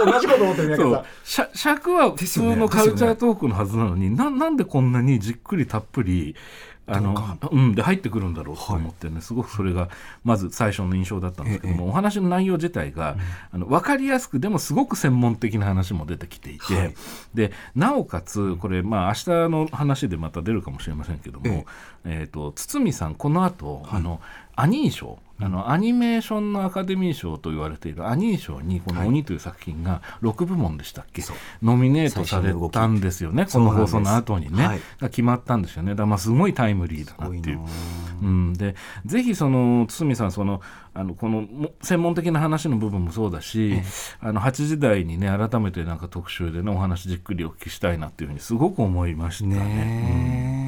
[0.06, 1.02] 同じこと思ってるん。
[1.24, 6.36] しゃ尺は普通のカルチャートークのはずなのに、ななんでこんなにじっくりたっぷり
[6.86, 7.16] あの
[7.52, 9.90] うん、で入ってくるんだろうと思ってね、すごくそれが
[10.26, 13.16] まず最初の印象だったんですけども、お話の内容自体が、
[13.52, 16.94] あの分かりやすくでもすごく専門的な話も出てきていて、
[17.34, 21.66] でなおかつこれまあ明日の話でまた出るかもしれませんけども、
[22.04, 24.20] えー、と堤さんこの後、あの
[24.56, 31.24] アニー賞あのアニメーションのアカデミー賞と言われているアニー賞にこの「鬼」という作品が6部門でしたっけ、
[31.62, 33.46] ノミネートされたんですよね。
[33.52, 34.80] この放送の後にね、はい。
[35.00, 35.92] が決まったんですよね。
[35.92, 37.60] だからまあすごいタイムリーだなっていう。
[38.22, 40.62] うん、でぜひその堤さんその
[40.94, 43.82] あのこのも専門的な話の部分もそうだし、
[44.22, 49.56] あの8時台にね改めてなんか特集でねお話じっくりお聞きしたいなっていうふうにすごく思いましたね。
[49.58, 50.63] ねえ、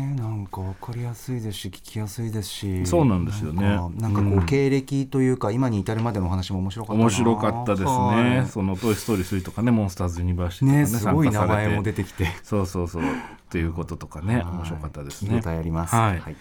[0.46, 3.64] なんか分かりやすいですし聞きやすいですしそうなんですよね
[3.98, 8.44] なんかこう、うん経歴というか今に至るまでのお話も面白かったな面白かったですはね。
[8.46, 13.04] いそのトイ・ストーリー3とかね、 モンスターズ・ユニバーシティとかね、ねすごい名前も出てきてそうそうそう。
[13.04, 13.06] っ
[13.50, 15.42] ていうこととかね、はい面白かったですね。
[15.44, 16.36] ありますはい。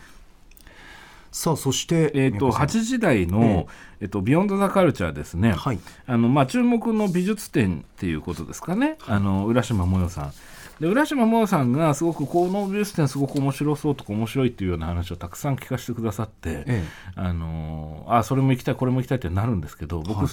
[1.33, 3.67] さあそしてえっ、と、宮8時台の、
[4.01, 5.53] えっと、ビヨンド・ザ・カルチャーですね。
[5.53, 8.99] はいあの、まあ、注目の美術展っていうことですかね。
[9.07, 10.33] あの、浦島もよさん。
[10.81, 16.85] で浦島もよさんがすごくこの美術展すごく面白そうとか面白いっていうような話をたくさん聞かせてくださって、え
[17.15, 20.27] あのあそれも行きたいこれも行きたいってなるんですけど僕、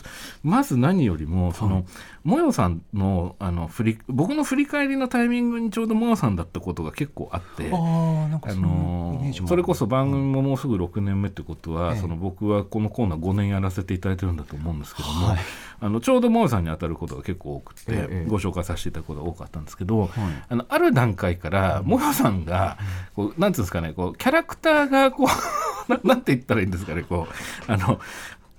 [0.43, 1.85] まず何よりもその、
[2.23, 7.69] もよさんのあの振り僕の振り返りのタイミングにちょうどもよさんだったことが結構あって。
[7.71, 11.99] あのそれこそ番組ももうすぐ6年目ってことは、ええ。
[11.99, 15.35] その僕はこのコーナー5年やらせていただいてるんだと思うんですけども、
[15.83, 20.09] あのちょうどもえさんに当たることが結構多くて、ええご紹介させていただくことが多かったんですけど、
[20.47, 22.77] あのある段階からもえさんが
[23.15, 25.27] こうなんていうんですかねこうキャラクターがこう
[25.91, 27.27] ななんて言ったらいいんですかねこ
[27.67, 27.99] うあの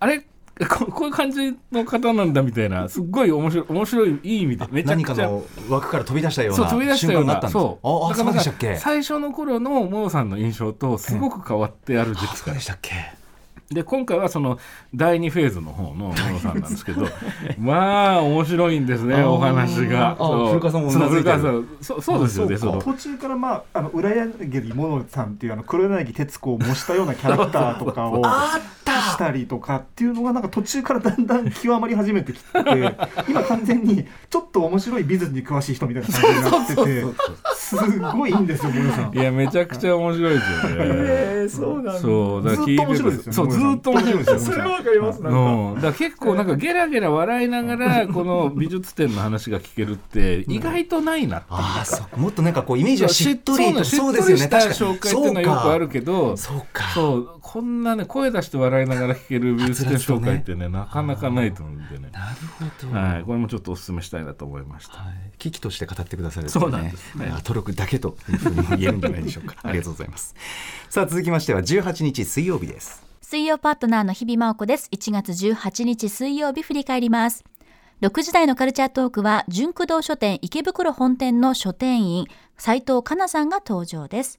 [0.01, 0.21] あれ
[0.69, 8.13] ここういう感じの方なんだみたいなすっごい面白い面白いいい意味でめちゃくちゃ何かの枠から飛び出したようなそう飛び出したような瞬間があったんですそう。
[8.13, 8.77] あそうでしたっけ？
[8.77, 12.93] 最初の頃のもよさんの印象とすごく変わってある時期そうでしたっけ？
[13.75, 14.59] で今回はその
[14.95, 17.07] 第2フェーズの方の野野さんなんですけど
[17.59, 20.13] まあ面白いんですねお話が。
[20.13, 20.49] あそう。
[20.49, 21.31] 古川さんもうそうなずいて
[21.85, 32.49] そうそうですよね途中からまああの浦柳物さんっていうあの黒柳徹子を模したようなキャラクターとかをしたりとかっていうのがなんか途中からだんだん極まり始めてきて
[33.29, 37.05] 今完全にちょっと面白い美術に詳しい人みたいな感じになってて
[37.77, 39.23] すごいいいんですよ森さんい。
[39.23, 40.77] やめちゃくちゃ面白いですよね。
[40.79, 41.99] えーそうなんだ。
[41.99, 44.39] そうだから聞いてずっと面白いですよねそうずっと面白いですよ。
[44.39, 51.85] それはわかりますうん、だから結構なんかゲラゲラ笑いながらこの美術展の話が聞けるって意外とないなっていうああか。
[51.85, 54.97] そうもっとなんかこうイメージはしっとりとそうそうですよねしっとりした確かに。
[54.97, 56.85] 紹介っていうのはよくあるけどそうか。
[56.95, 62.37] そうこんなね声出して笑いながら聞ける美術展紹介ってねなかなかないと思うんでね、なる
[62.81, 62.99] ほど。
[62.99, 64.99] はい、これもちょっとお勧めしたいなと思いました。
[64.99, 65.15] はい。
[65.39, 67.33] 危機として語ってくださるそうなんですね
[67.63, 69.57] クだけというふうにも言えるんじゃないでしょうか。
[69.63, 70.35] ありがとうございます。
[70.91, 73.13] さあ続きましては18日水曜日です。
[73.33, 77.47] 水曜パートナーの日々真央子です1月18日水曜日振り返ります
[78.03, 82.27] 6時台のカルチャートークは純駆動書店池袋本店の書店員
[82.59, 84.39] 斉藤香奈さんが登場です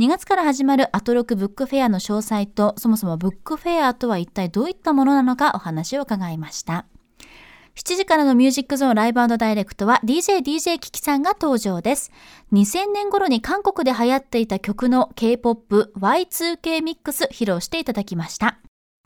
[0.00, 6.86] 2月から始まるアトロクブックフェアの詳細とそもそもブックフェアとは一体どういったものなのかお話を伺いました
[7.78, 12.10] 7時からのミュージックゾーンライブダイレクトは DJDJ キキさんが登場です。
[12.52, 18.58] 2000年頃に韓国で流行っていた曲の K-POP Y2K ミックス披露していただきました。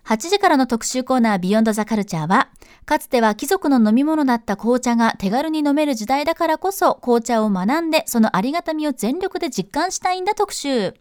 [0.06, 2.48] 8時からの特集コーナービヨンドザカルチャーは、
[2.86, 10.94] かつては貴族の飲み物だった紅茶が手軽に飲める時代だからこそ紅茶を学んでそのありがたみを全力で実感したいんだ特集。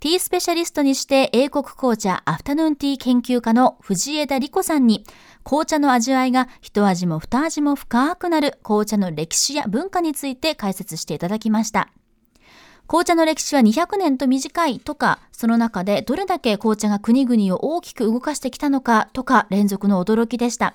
[0.00, 5.04] ティースペシャリストにして英国紅茶アフタヌーンティー研究家の藤枝理子さんに
[5.48, 11.88] 紅茶の味わいが一味も二味も深くなる紅茶の歴史や文化について解説していただきました。
[12.86, 20.74] 紅茶の歴史は200年と短いとか、その中でどれだけ紅茶が国々を大きく動かしてきたのかとか連続の驚きでした。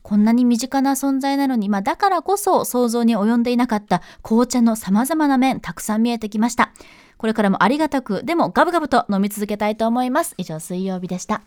[0.00, 6.72] こんなに身近な存在なのに、まあ、だからこそ想像に及んでいなかった紅茶の様々な面たくさん見えてきました。
[7.18, 10.34] これからもありがたく、でもガブガブと飲み続けたいと思います。
[10.38, 11.42] 以上、水曜日でした。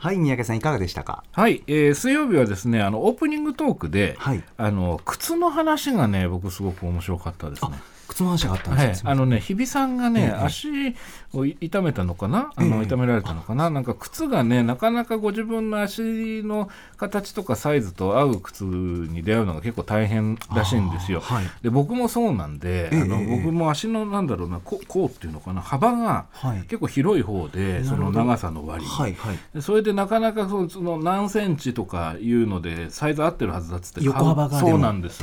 [0.00, 1.24] はい三宅さんいかがでしたか？
[1.32, 7.72] はい、えー水曜日はですねあのオープニングトークで、はいあの靴の話がね僕すごく面白かったですね。
[8.10, 9.10] 靴の話があったんはいです、ね。
[9.10, 10.96] あのね日比さんがね、ええ足
[11.32, 12.50] を痛めたのかな？
[12.56, 13.70] あの、ええ痛められたのかな？
[13.70, 21.20] なんか靴がねなかなかご自分の足の形とかサイズと合う靴に出会うのが結構大変らしいんですよ。
[21.20, 21.44] はい。
[21.62, 23.42] で僕もそうなんで、ええあのええ。
[23.42, 25.60] 僕も足のなんだろうなここうっていうのかな？
[25.60, 26.62] 幅がはい。
[26.62, 28.90] 結構広い方で、その長さの割に。
[28.90, 29.38] はいはい。
[29.54, 35.18] でそれでなかなかそのその何センチとかいうのでサイズ合ってるはずだっつって横幅がそうなんです。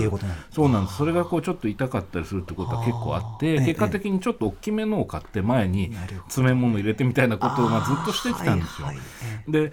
[0.52, 0.98] そうなんです。
[0.98, 8.88] それがこうちょっと痛かったりするってことは結構あって結果的にちょっと大きめのを買って前に詰め物入れてみたいなことをまあずっとしてきたんですよ。
[8.88, 9.06] はいはい
[9.48, 9.72] で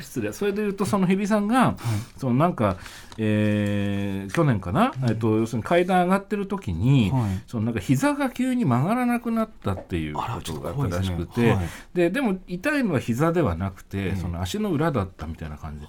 [0.00, 0.32] 失礼。
[0.32, 1.76] それで言うとその日比さんが、
[2.18, 2.76] そのなんか、
[3.18, 7.42] えー去年かな、えっと要するに階段上がってる時に、はい。
[7.46, 11.50] そのなんか膝が急に曲がらなくなったっていうことがあったらしくてですね。
[11.54, 11.66] はい。
[11.94, 15.86] ででも痛いのは膝ではなくて、その足の裏だったみたいな感じ。
[15.86, 15.88] で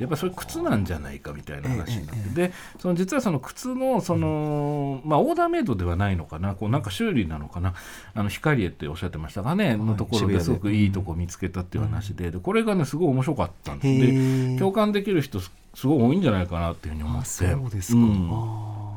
[0.00, 6.54] やっぱりそれ靴なんじゃないかみたいな話になって、でその実はその靴のその、まあ、オーダーメイドではないのかな？
[6.54, 7.74] こうなんか修理なのかな？
[8.14, 13.88] あの光栄っておっしゃってましたがね、のところですごくいいとこ見つけたっていう話で,、でこれがねすごい面白かったんです。
[13.88, 15.40] へでー共感できる人
[15.78, 17.98] すすごい多いんじゃないかなっていうふうに思っあてそうですか。
[17.98, 18.28] うん。
[18.32, 18.88] あ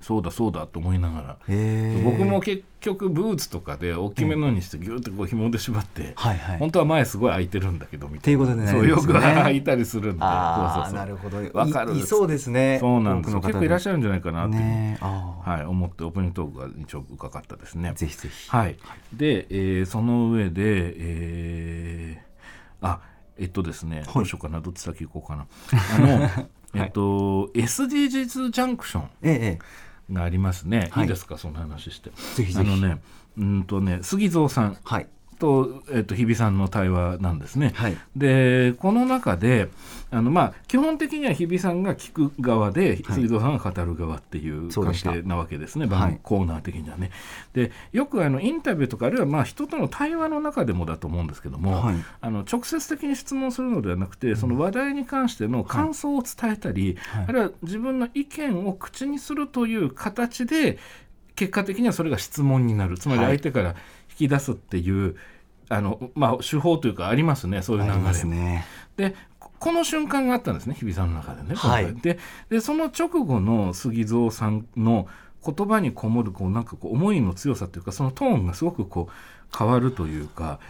[0.00, 1.36] そうだそうだと思いながら。
[2.02, 6.58] 僕も結局ブーツとかで大きめのにしてギューッとこう紐で縛って、はいはい。
[6.58, 8.54] 本当は前すごい開いてるんだけどみたいな。
[8.56, 8.66] ね。
[8.68, 9.42] そうよくですよね。
[9.42, 10.94] 開いたりするんでそうそうそう。
[10.94, 11.36] なるほど。
[11.52, 12.06] わかる。
[12.06, 12.78] そうですね。
[12.80, 14.62] そうなんです結構いらっしゃるんじゃないかなっていう。
[14.62, 17.92] ねはい、思ってオープニングトークが一応伺ったですね。
[17.94, 18.48] ぜひぜひ。
[18.48, 18.76] はい、
[19.12, 20.62] で、えーその上で、
[20.96, 22.30] えー
[22.82, 23.09] あ
[23.40, 25.46] えっとですね、どうしようかなどっち先行こうかな。
[25.96, 26.28] あの、
[26.74, 29.58] えっと SDGs ジャンクションええ
[30.10, 31.04] えがありますね、はい。
[31.04, 31.38] い、いですか？
[31.38, 32.10] その話して。
[32.36, 32.68] ぜひぜひ。
[32.70, 33.00] あのね
[33.38, 35.06] うんとね杉蔵さんえはい。
[35.38, 37.72] と,、えっと日比さんの対話なんですね。
[37.74, 37.96] はい。
[38.14, 39.70] でこの中で
[40.12, 43.02] あの、まあ、基本的には日比さんが聞く側で、はい。
[43.04, 46.00] 杉蔵さんが語る側っていう関係なわけですね、はい。
[46.00, 47.10] 番コーナー的にはね。
[47.52, 51.96] でよくあのインタビューとかあるいはまあ人との対話の中でもだと思うんですけども、はい。
[52.20, 57.24] あの直接的に質問するのではなくてその話題に関しての感想を伝えたり、はい。
[57.28, 60.78] あるいは自分の意見を口にするという形で
[61.36, 62.98] 結果的にはそれが質問になる。
[62.98, 63.38] つまりはい。
[63.38, 63.76] 相手から
[64.10, 65.16] 引き出すっていう、
[65.68, 68.24] あのまあ、手法というかありますねそういう流れ。
[68.24, 68.66] ね。
[68.96, 69.14] で
[69.60, 71.54] ここの瞬間があったんですね日比さんの中でね。
[71.54, 72.18] はいで
[72.48, 75.06] でその直後の杉蔵さんの
[75.44, 79.12] 言葉にこもるこうなんかこう思いの強さというかそのトーンがすごくこう
[79.56, 80.60] 変わるというか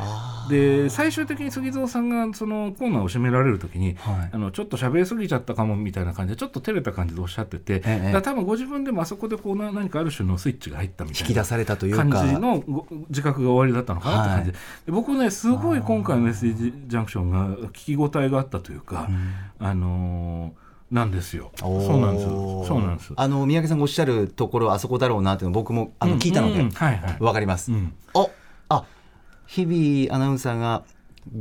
[0.49, 4.31] で最終的に杉蔵さんがそのコーナーを締められる時に、はい。
[4.33, 8.23] あのちょっと喋りすぎちゃったかもみたいな感じでちょっと照れた感じでおっしゃってて、ええ。
[8.23, 12.05] 多分ご自分でもあそこでこうな何かある種のスイッチが入ったみたいな引き出されたというか。
[12.05, 14.53] 感じのご自覚が終わりだったのかなって感じ。
[14.53, 19.09] で,、で僕ねすごい今回の SG ジャンクションが聞き応えがあったというか、
[19.59, 21.53] あのーなんですよ。
[21.57, 22.27] そうなんです。
[22.27, 22.65] よ。
[22.67, 23.13] そうなんです。
[23.15, 27.17] あの三宅さんがおっしゃるところあそこだろうなっていうの僕もあの聞いたのでうんはいはい。
[27.21, 27.71] わかります。
[27.71, 27.95] うん。
[28.13, 28.29] おあ
[29.51, 30.85] 日々アナウンサーが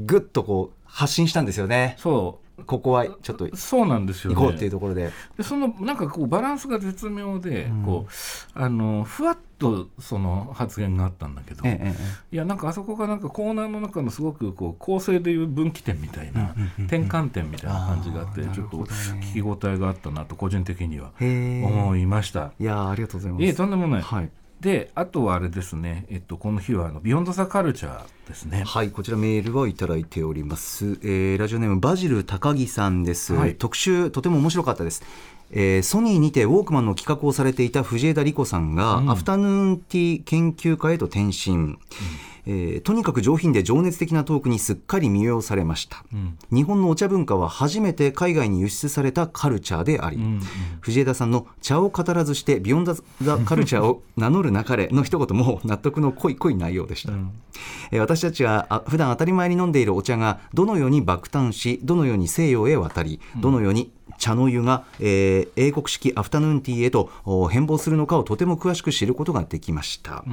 [0.05, 1.95] ぐっとこう発信したんですよね。
[1.99, 4.35] そここはちょっとうそうなんですよ、ね。
[4.35, 5.11] 行こうっていうところで。
[5.37, 8.11] でそのなんかこうバランスが絶妙で、こう
[8.59, 22.51] あのふわっとその発言があったんだけど、ええええいやなんかあそこがなんかコーナーの中のすごくこう構成でいう分岐点みたいな、転換点みたいな感じがあってあーちょっと聞き応えがあったなと個人的には思いました。
[22.59, 23.43] いやーありがとうございます。
[23.43, 24.01] いえとんでもない。
[24.01, 24.29] はい。
[24.61, 28.63] であとはあれですね、えっと、この日はあのビヨンド・ザ・カルチャーですね。
[28.65, 30.99] はい、こちらメールをいただいております。
[31.01, 33.33] えーラジオネームバジル高木さんです。
[33.33, 35.03] はい特集とても面白かったです。
[35.51, 41.77] えーソニーにてウォークマンの企画をされていた藤枝理子さんが、アフタヌーンティー研究家へと転身、
[42.49, 46.03] えーとにかく上品で情熱的なトークにすっかり魅了されました、
[46.51, 50.17] 日本のお茶文化は初めて海外に輸出されたカルチャーであり、
[50.79, 57.13] 藤枝さんの茶を語らずしてビヨンド・ザ・カルチャーを名乗るなかれの一言も納得の濃い濃い内容でした、
[57.91, 70.23] えー私たちがあ普段当たり前に飲んでいるお茶がどのように爆誕しどのように西洋へ渡りどのように茶の湯が、えー英国式アフタヌーンティーへとお変貌するのかをとても詳しく知ることができました、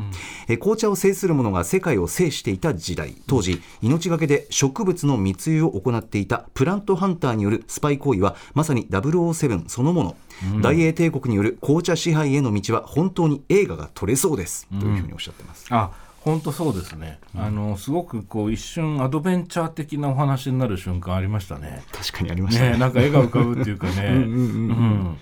[0.49, 3.17] えー紅茶を制する者が世界を制していた時代。
[3.27, 10.17] 当時命がけで植物の密輸を行っていたプラントハンターによるスパイ行為はまさに007そのもの、
[10.62, 15.67] 大英帝国による紅茶支配への道は本当に映画が撮れそうです、というふうにおっしゃってます。
[15.71, 15.91] あ
[16.27, 21.85] 本当そうですね、あのすごくこう一瞬アドベンチャー的なお話になる瞬間ありましたね。
[21.93, 22.71] 確かにありましたね。
[22.73, 24.09] ねなんか絵が浮かぶっていうかね。
[24.11, 25.17] うん。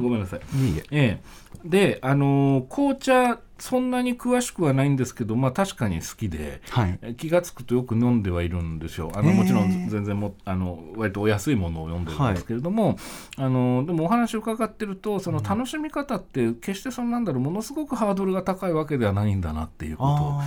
[0.00, 0.40] ごめんなさい。
[0.56, 0.84] いいえ。
[0.92, 1.20] え
[1.64, 1.68] え。
[1.68, 6.98] で、あのー紅茶そんなに詳しくはないんですけど、まあ確かに好きで、はい。
[7.00, 9.12] え気が付くとよく飲んではいるんですよ。
[9.14, 12.96] あのへえもちろん全然もあの割とお安いものを読んでるんですけれども、
[13.36, 20.40] あのでもお話を伺ってるとその楽しみ方って決してそのなんだろうものすごくハードルが高いわけではないんだなっていうことを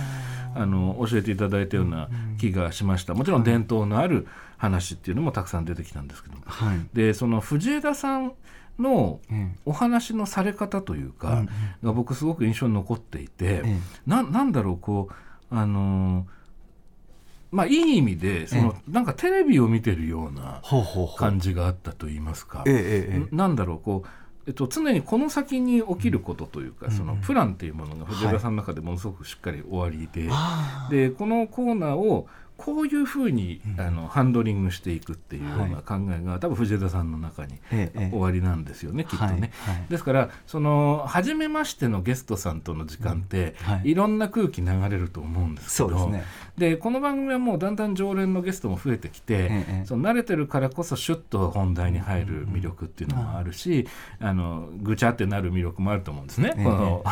[0.54, 3.14] あの教えていただいたような気がしました。
[3.14, 4.26] もちろん伝統のある
[4.58, 6.78] 話っていうのもたくさん出てきたんですけども、はい。
[6.92, 8.34] でその藤枝さん
[8.78, 11.44] のえお話のされ方というか、
[11.82, 13.80] が僕すごく印象に残っていて、ええ。
[14.06, 16.36] ななんだろうこうあのー
[17.52, 20.60] まあいい意味でその、なんかテレビを見てるような
[21.16, 23.36] 感じがあったと言いますか、ええええええ。
[23.36, 24.08] ななんだろうこう
[24.46, 38.10] えっと、常にこの先に起きることというか、そのプランっていうものが藤枝さんの中でものすごくしっかり終わりで、あでこのコーナーをこういうふうに、あのハンドリングしていくっていうような考えが、多分藤枝さんの中にええええ。
[38.10, 39.30] 終わりなんですよね、きっとね。
[39.30, 39.50] はいはい。
[39.90, 43.72] ですからその初めましてのゲストさんとの時間って、うん。
[43.72, 43.90] はい。
[43.90, 46.24] い、ろんな空気流れると思うんですけどそうですね
[46.58, 53.86] でこの番組はもうだんだん常連のゲストも増えてきて、ええその慣れてるからこそシュッと本題に入る魅力っていうのもあるし、
[54.20, 56.54] あのぐちゃってなる魅力もあると思うんですね。
[56.56, 57.04] ええこの。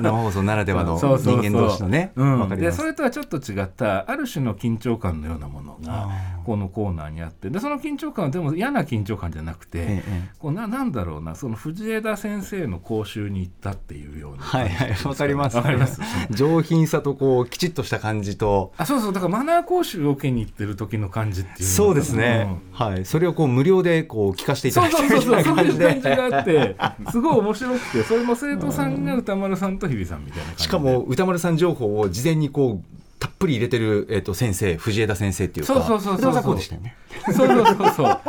[0.00, 2.12] 生放送ならではの 人間同士のね
[2.58, 6.08] でそれとはちょっと違ったある種の緊張感のようなものが
[6.44, 15.56] このコーナーにあってでその緊張感はでも嫌な緊張感じゃなくて、えええこうななんだろうなその藤枝先生の講習に行ったっていうようなはいはいわかります。
[15.56, 16.00] わかります。
[16.30, 23.04] 上品さとこうきちっとした感じとあそうそうだからマナー講習を受けに行ってる時の感じっていうそうですね、はい。
[23.04, 25.08] それをこう無料でこう聞かせていたそうだいて。
[25.08, 30.62] そうそうそうそういう感じがあでってすごい面白くてそれも生徒さんが歌丸さんと日比さんみたいな感じで。
[30.64, 35.74] しかも歌丸さん情報を事前にこうたっぷり入れてる、えっと先生藤枝先生っていうか。
[35.74, 36.96] そうそうそうそう歌丸さんこうでしたよね。
[37.24, 38.20] そうそうそうそう。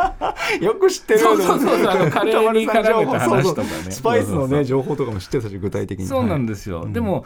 [0.64, 1.20] よく知ってる。
[1.20, 1.88] そうそうそうそう。
[1.88, 3.70] あのカレーに絡めた話とかね。
[3.70, 3.92] そうそう。
[3.92, 4.60] スパイスのそうそうそう。
[4.60, 6.08] ね情報とかも知ってたし具体的に。
[6.08, 7.26] そうなんでですよ、でも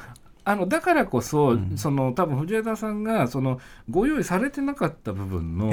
[0.51, 5.71] あのだからこそ、その多分藤枝さんがそのご用意されてなかった部分の、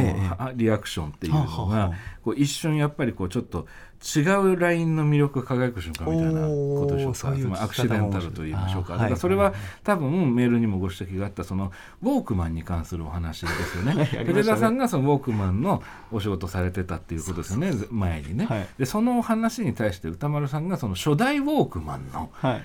[0.54, 3.66] リアクションっていうのがこう一瞬やっぱりこうちょっと
[4.00, 8.92] 違うラインの魅力が輝く瞬間みたいなことでしょうかつまりアクシデンタルと言いましょうか。
[8.92, 9.54] だからそれははい。
[9.82, 13.94] 多分メールにもご指摘があったそのウォークマンに関するお話ですよね。
[13.94, 14.24] はいありましたね。
[14.24, 15.82] 藤枝さんがそのウォークマンの
[16.12, 18.68] お仕事されてたっていうことですよね前にね、はい。
[18.78, 22.64] でその話に対して歌丸さんがその初代ウォークマンのはい。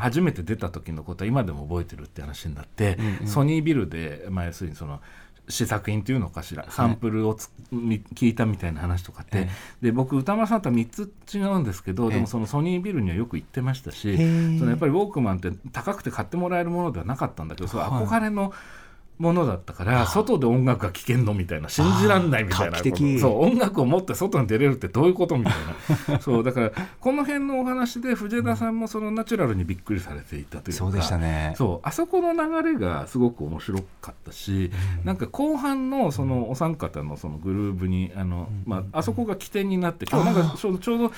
[0.00, 3.26] 初めて出た時のことは今でも覚えてるって話になって、うんうん。
[3.26, 5.00] ソニービルで、まあ、要するにその
[5.48, 6.64] 試作品っていうのかしら？
[6.70, 9.50] サンプルをつ、み聞いたみたいな話とかって、え
[9.80, 12.14] で僕歌丸さんとは3つ違うんですけど、ええ。
[12.14, 18.52] でもそのソニービルにはよく行ってましたしーそのやっぱりウォークマンって高くて買ってもらえるものではなかったんだけどそれははい憧れの
[19.18, 25.54] ものだったから、外で音楽が聴けんのみたいな信じらんないみたいなそう音楽を持って外に出れるってどういうことみたい
[26.08, 26.18] な。
[26.20, 31.54] そうだからこの辺のお話で藤枝さんもそのナチュラルにびっくりされていたというかそうでしたね。
[31.56, 34.70] そうあそこの流れがすごく面白かったし、
[35.04, 41.12] なんか後半のそのお三方のそのグルーブにあの、まあ、あそこが起点になって今日なんかちょうど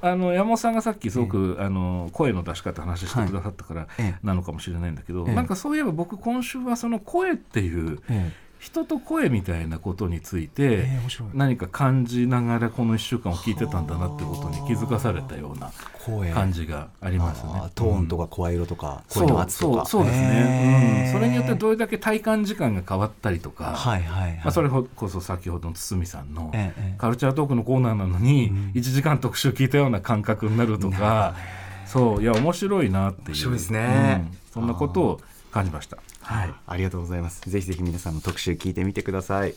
[0.00, 4.26] あの山本さんがさっきすごく、あの声の出し方話してくださったからええ。
[4.26, 5.34] なのかもしれないんだけど、ええ。
[5.34, 8.32] なんかそういえば僕今週はその声っていうえ
[8.64, 10.86] 人と声みたいなことについて、
[11.34, 15.70] 何か感じながらこの1週間を聞いてたんだなってことに気づかされたような
[16.06, 16.32] 声。
[16.32, 17.52] 感じがありますね。
[17.56, 17.68] あー。
[17.74, 19.84] トーンとかか声色とか、そう声の圧とか。
[19.84, 21.06] そうそうですへね、ー。
[21.08, 26.50] うん、それによってどれだけ体感時間が変わったりとか、はいはいはい、まあ、それこそ先ほどの堤さんの
[26.96, 28.72] カルチャートークのコーナーなのにうん。
[28.74, 31.34] 1時間特集聞いたような感覚になるとか、
[31.86, 33.28] そういや面白いなっていう。
[33.28, 34.30] 面白いですね。
[34.32, 34.38] うん。
[34.54, 35.20] そんなことを
[35.52, 35.98] 感じました。
[36.24, 37.48] はい、ありがとうございます。
[37.48, 39.54] ぜひぜひ皆さんの特集聞いてみてください。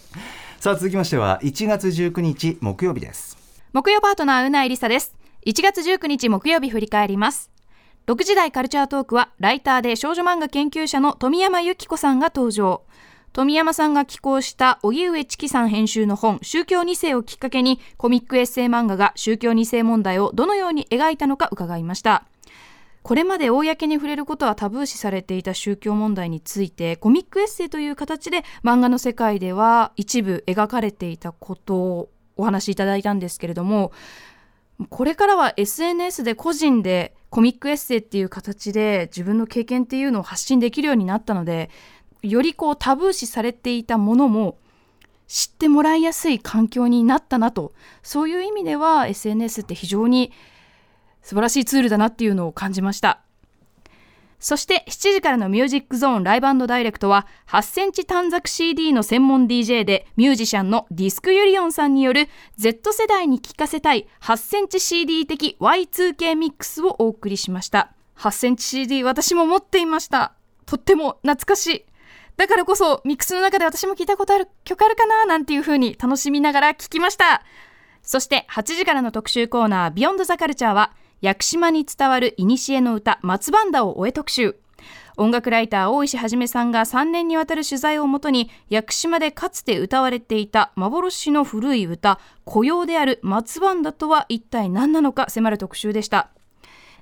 [0.60, 3.48] さあ続きましては1月19日木曜日です。
[3.74, 5.14] 木曜パートナーうないりさです
[5.46, 7.52] 1月19日木曜日振り返ります
[8.08, 12.82] 6時台カルチャートークはライターで少女漫画研究者の富山由紀子さんが登場
[13.34, 22.24] 富山さんが寄稿した荻上チキさん編集の本宗教2世をきっかけにコミックエッセイ漫画が宗教2世問題をどのように描いたのか伺いました
[23.08, 33.94] これまで公に触れることはタブー視されていた宗教問題についてコミックエッセイという形で漫画の世界では一部描かれていたことをお話しいただいたんですけれども
[34.90, 41.70] これからは SNS で個人でコミックエッセイっていう形で自分の経験っていうのを発信できるようになったので
[42.24, 44.58] よりこうタブー視されていたものも
[45.28, 47.72] 知ってもらいやすい環境になったなと。
[48.04, 50.34] そういう意味では SNS って非常に
[51.28, 53.20] 素晴らしいツールだなっていうのを感じました。
[54.40, 67.92] そして7時からのミュージックゾーンライブダイレクトは8センチ短冊 CD の専門 DJ でミュージシャンのディスクユリオンさんによる Z 世代に聴かせたい8センチ CD 的 Y2K ミックスをお送りしました。
[68.20, 70.32] 8センチ CD 私も持っていました。
[70.66, 71.86] とっても懐かしい。
[72.38, 77.44] だからこそミックスの中で私も聞いたことある曲あるかななんていう風に楽しみながら聴きました。
[78.02, 84.56] そして8時からの特集コーナービヨンドザカルチャーは屋久島に伝わる古の歌松バンダを終え特集。
[85.18, 96.30] 音楽ライター大石はじめさんが3年にわたる取材をもとに屋久島でかつて歌われていた幻の古い歌雇用である松バンダとは一体何なのか迫る特集でした。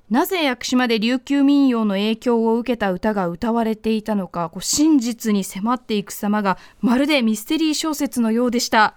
[0.08, 8.94] なぜ屋久島で琉球民謡の影響を受けた歌が歌われていたのかこう真実に迫っていく様がまるでミステリー小説のようでした。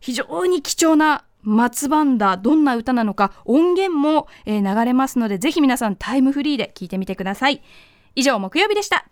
[0.00, 7.62] 非常に貴重な松バンダどんな歌なのか音源も、えー流れますのでぜひ皆さんタイムフリーで聞いてみてください
[8.14, 9.06] 以上木曜日でした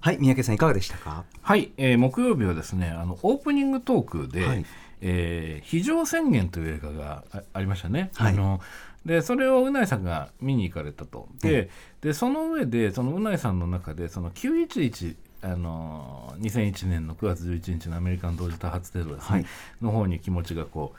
[0.00, 1.24] はい、三宅さんいかがでしたか？
[1.42, 4.66] はい、えー木曜日はですねあのオープニングトークで「はい
[5.00, 8.10] えー非常宣言」という映画があありましたね。
[8.14, 8.60] はいあの
[9.06, 11.28] でそれをうないさんが見に行かれたと。
[11.40, 19.44] で,、でその上でそのうないさんの中でその911あの2001年の9月11日のアメリカン同時多発テロですね、はい。
[19.80, 20.98] の方に気持ちがこう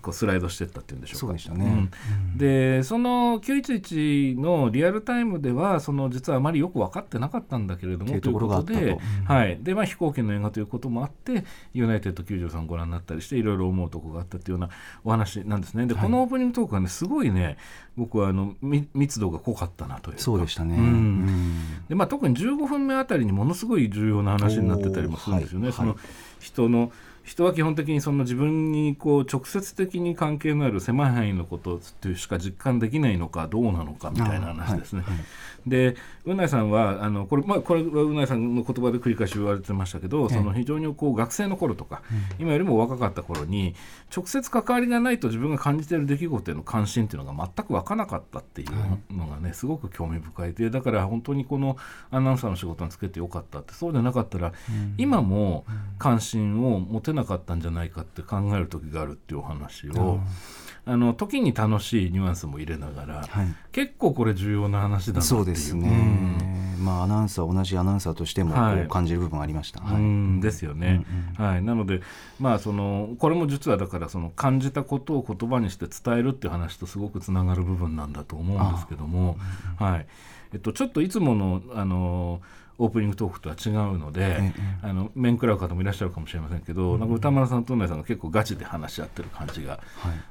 [0.00, 1.18] こうスライドしていったっていうんでしょうか。
[1.18, 1.64] そうでしたね。
[1.64, 2.38] うん。
[2.38, 8.62] でその911のリアルタイムではその実はあまりよく分かってなかったんだけれどもっていうとこと。
[8.64, 8.98] でうん。
[9.24, 9.58] はい。
[9.60, 11.44] でまあ、飛行機の映画ということもあって
[11.74, 14.74] ユナイテッド93をご覧になったりしていろいろ思うところがあったっていうような
[15.04, 15.86] お話なんですね。
[15.86, 17.56] で、このオープニングトークはねすごいね
[17.96, 20.22] 僕はあのみ密度が濃かったなというか。
[20.22, 20.76] そうでしたね。
[20.76, 20.82] うん。
[20.82, 21.88] うん。
[21.88, 25.66] でまあ、特に15分目あたりにものすごい重要な話になってたりもするんですよね。
[25.66, 25.72] はい。
[25.72, 25.96] その
[26.40, 26.92] 人の
[27.28, 35.02] 人は基本的にその自分にこう直接的に関係のある狭い範囲のことっていうしか実感できないのかどうなのかみたいな話ですね。
[35.02, 35.24] はいはい
[35.68, 42.02] でうないさんはあのこれ,、まあ、これはうないさんの言葉で繰り返し言われてましたけど、その非常にこう学生の頃とか、
[42.38, 43.74] 今よりも若かった頃に
[44.14, 51.76] 直接関わりがないと自分が感じている出来事への関心っていうのが全く湧かなかったっていうのがねすごく興味深いでだから本当にこの
[52.10, 54.52] アナウンサーの仕事につけてよかったってそうでなかったら、
[54.96, 55.64] 今も
[55.98, 60.20] 関心を持てなかったんじゃないかって考える時があるっていうお話を。
[60.86, 63.54] あの時に楽しいニュアンスも入れながら、はい。
[63.72, 65.38] 結構これ重要な話だなっていう。
[65.38, 66.58] そうですね。
[66.80, 68.54] まあアナウンサー同じアナウンサーとしても
[68.88, 69.80] 感じる部分ありました。
[69.80, 69.96] うんはい。
[69.96, 71.04] うんですよね、
[71.36, 72.00] はい、なので、
[72.38, 79.36] まあ、そのこれも実はだからその感じたことを言葉にして伝えるっていう話とすごくつながる部分なんだと思うんですけども、
[79.78, 80.06] はい。
[80.54, 82.40] えっと、ちょっといつものあの
[82.78, 84.52] オープニングトークとは違うので、え
[84.82, 89.80] あの面食らう方もいらっしゃるかもしれませんけど、なんか歌丸さんとうなぎさんが結構ガチで話し合ってる感じが、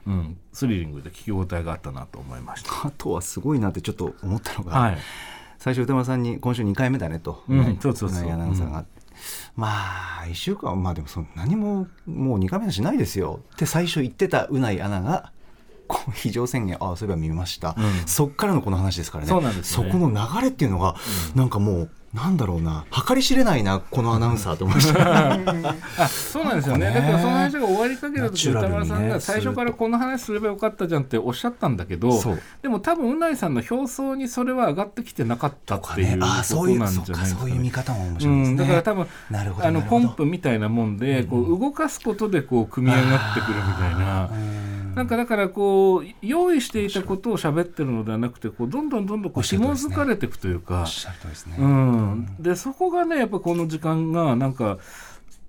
[0.08, 2.88] うん、スリリングで聞き応えがあったなと思いました。
[2.88, 4.98] あとはすごいなってちょっと思ったのが、はい。
[5.60, 8.32] 最初歌丸さんに今週2回目だねと、うんねそうそうそう。
[8.32, 8.86] アナウンサーが、
[9.56, 9.68] ま
[10.22, 15.32] あ1週間まあでもその何ももう2回目だしないですよって最初言ってたうないアナが
[16.14, 17.76] 非常宣言ああそういえば見ました、
[18.06, 19.30] そっからのこの話ですからね。
[19.30, 19.92] そうなんですよね。
[19.92, 20.96] そこの流れっていうのが、
[21.36, 25.34] なんかもうなんだろうな計り知れないなこのアナウンサーと思いました、
[26.04, 26.88] あそうなんですよね。
[26.90, 26.94] ね。
[26.94, 32.20] だからその話が終わりかけた時歌丸さんが最初からこの話すればよかったじゃんっておっしゃったんだけど
[32.62, 37.28] でも多分うないさんの表層にそれは上がってきてなかったっていうことなんじゃないですかね。
[37.28, 44.30] そういう見方も面うん、白いですね、だから多分なるほどあのポンプみたいなもんでこう動かすことでこう組み上がってくるみたいな
[44.98, 50.88] なんかだからこう用意していたことを喋ってるのではなくてこうどんどんどんどんこう紐づかれていくというか
[52.40, 54.80] でそこがねやっぱこの時間がなんか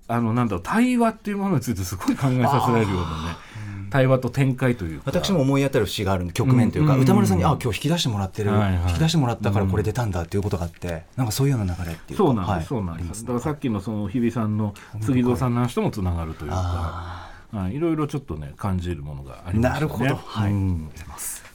[0.07, 5.05] あのなんだろう対話っていうものについてすごい考えさせられるようなね対話と展開というか。
[5.07, 8.89] 私も思い当たる節がある局面というか、うん歌丸さんに、あ今日引き出してもらってる、はいはい。
[8.89, 12.23] 引き出してもらったからこれ出たんだっていうことがあって、なんかそういうような流れっていうか。
[12.23, 12.65] そうなんです、はい。
[12.65, 13.23] そうなんです。
[13.23, 17.28] だからさっきのその日比さんの杉戸さんの話ともつながるというか
[17.69, 19.73] い、いろいろちょっとね感じるものがありましたね。
[19.73, 20.15] なるほど。
[20.15, 20.51] はい。
[20.51, 20.91] うん。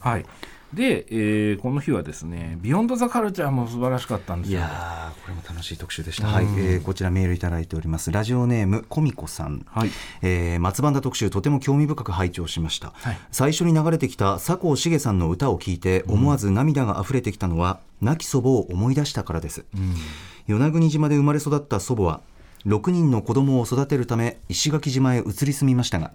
[0.00, 0.26] はい。
[0.74, 4.58] で、えーこの日はですね「ビヨンド・ザ・カルチャー」も素晴らしかったんですよ。
[4.58, 6.44] いやーこれも楽しい特集でした、はい。
[6.46, 8.10] えーこちらメールいただいております。
[8.10, 9.90] ラジオネームコミコさん、はい。
[10.22, 13.18] えー松バンダ特集とても興味深く拝聴しました、はい。
[13.30, 19.64] 最初に流れてきた佐藤茂さんの歌を聞いて思わず涙が溢れてきたのは、亡き祖母を思い出したからです、
[20.48, 22.20] 与那国島で生まれ育った祖母は
[22.66, 26.12] 6人の子供を育てるため石垣島へ移り住みましたが、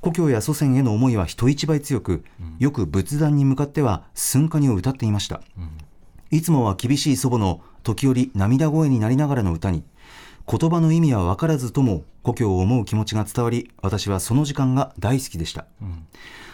[0.00, 2.24] 故郷や祖先への思いは人一倍強く、
[2.58, 5.42] よく仏壇に向かっては寸歌にを歌っていました、
[6.30, 9.82] いつもは厳しい祖母の時折涙声になりながらの歌に
[10.50, 15.66] 言葉の意味は分からずとも故郷を思う気持ちが伝わり私はその時間が大好きでした、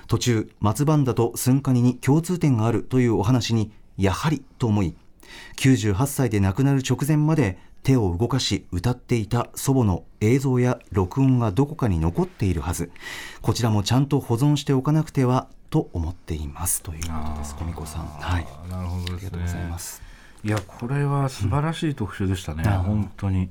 [0.07, 4.95] 途中松バンダと寸カニに共通点があるというお話にやはりと思い
[5.57, 12.91] 98歳で亡くなる直前まで手を動かし歌っていた祖母の映像や録音がどこかに残っているはず。
[13.43, 18.07] こちらもちゃんと保存しておかなくてはと思っていますということです小美子さん。
[18.07, 18.47] はい。
[18.71, 19.17] なるほどですね。
[19.17, 20.03] ありがとうございます。
[20.45, 23.49] いやこれは素晴らしい特集でしたね、あー本当に、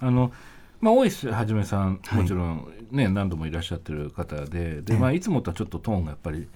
[0.00, 0.32] あの
[0.80, 2.22] まあ大石はじめさんはい。
[2.22, 6.48] もちろんね、何度もいらっしゃってる方でで、まあ、いつもとはちょっとトーンがやっぱり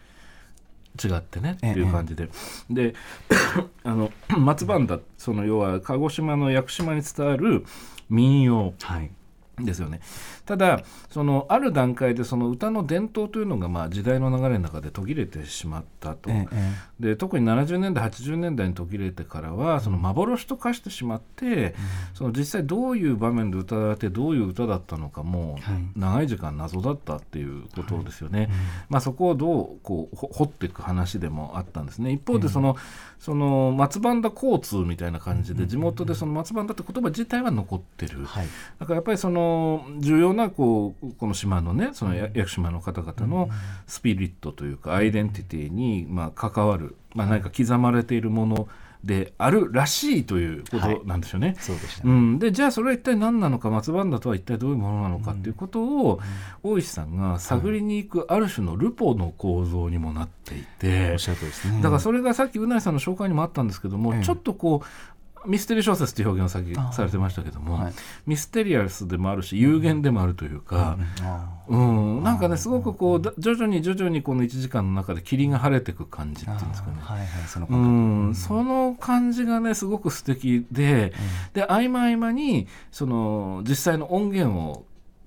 [1.03, 2.29] 違ってねっていう感じで、
[2.71, 2.95] で
[3.85, 7.65] あの松バダその要は鹿児島の屋久島に伝わる
[8.09, 8.75] 民謡。
[8.81, 9.11] はい
[9.59, 10.01] ですよね。
[10.45, 16.57] ただそのある段階でその歌の伝統というのがまあ時代の流れの中で途切れてしまったと、ええ
[17.01, 21.75] で特に70年代80年代に途切れてからはその幻と化してしまって、
[22.15, 25.87] その実際どういう場面で歌われてどういう歌だったのかもはい。
[25.97, 28.49] 長い時間謎だったっていうことですよね。
[28.89, 32.13] まあ、そこをどうこうほ掘っていく話でもあったんですね。
[32.13, 32.77] 一方でその,、
[33.19, 38.25] その松バンダ交通みたいな感じで地元でその松バンダって言葉自体は残ってる。
[38.25, 38.47] はい。
[38.79, 43.49] だからやっぱりその重要なこうこの島のねそのや屋久島の方々の
[43.87, 48.69] スピリットというかアイデンティティにまあ関わる、まあ、何か刻まれているもの
[49.05, 51.57] であるらしいということなんですよね。
[51.59, 52.07] そうでした。
[52.07, 56.21] ね、うん、でじゃあそれは一体何なのか松バンダとは一体どういうものなのかっていうことを、
[56.63, 61.81] 大石さんが探りに行くある種のルポの構造にもなっていて、おっしゃるとりですね。
[61.83, 64.23] だからそれがさっきうないさんの紹介にもあったんですけども、ええ。
[64.23, 64.87] ちょっとこう
[65.47, 67.93] ミステリー小説という表現をさっきああされてましたけども、はい。
[68.27, 72.23] ミステリアスでもあるし有限でもあるというか、あうん。
[72.23, 76.97] なんかねすごくこうだ徐々に徐々にこの1時間の中で霧が晴れていく感じっていうんですかね。
[77.01, 77.77] はいはいそのう
[78.31, 81.13] ん、その感じがねすごく素敵で、
[81.55, 84.87] で合間合間にその実際の音源を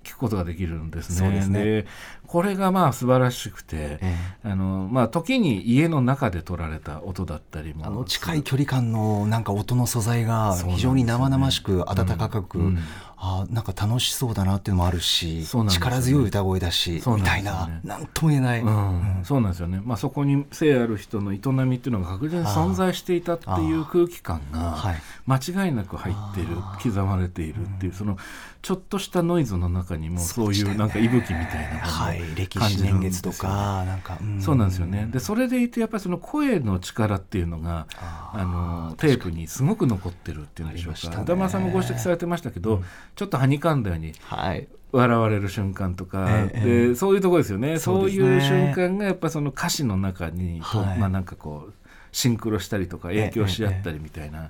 [0.10, 1.42] 聞くことができるんですね。
[1.42, 1.86] すね。
[2.26, 7.86] これがまあ素晴らしくて、えあのまあ時に家の中で撮られた音だったりも。
[7.86, 12.66] あの近い距離感のなんか音の素材が非常に生々しく温かく、うん。
[12.66, 12.80] うん
[13.22, 15.70] あなんか楽しそうだなっていうのもあるし、ね。
[15.70, 17.98] 力強い歌声だし、そうみたいなんですよね。
[17.98, 19.20] ななんとも言えない、うん。
[19.24, 25.02] そうなんですよね、まあ、そこに性ある人の営みっていうのが確実に存在していたっていう空気感がはい。
[25.28, 28.18] 間違いなく入っている刻まれているっていうその
[28.62, 33.32] ちょっとしたノイズの中にもそういうなんか息吹みたいな感じるん年ですよ。
[33.32, 34.42] 月とかなんか、ん。
[34.42, 35.08] そうなんですよね。
[35.12, 41.22] でそれでいてやっぱりその声の力っていうのがああのテープにすごく残ってるっていうんでしょうか。
[41.22, 42.84] 歌丸さんもご指摘されてましたけど、
[43.16, 44.68] ちょっとはにかんだようにはい。
[44.92, 47.74] 笑われる瞬間とか、ええでそういうところですよね。
[47.74, 47.80] ね。
[47.80, 50.98] そうういう瞬間がやっぱその歌詞の中にと、はい。
[50.98, 51.74] まあなんかこう
[52.12, 54.50] シンクロしたりとか影響し合ったりみたいな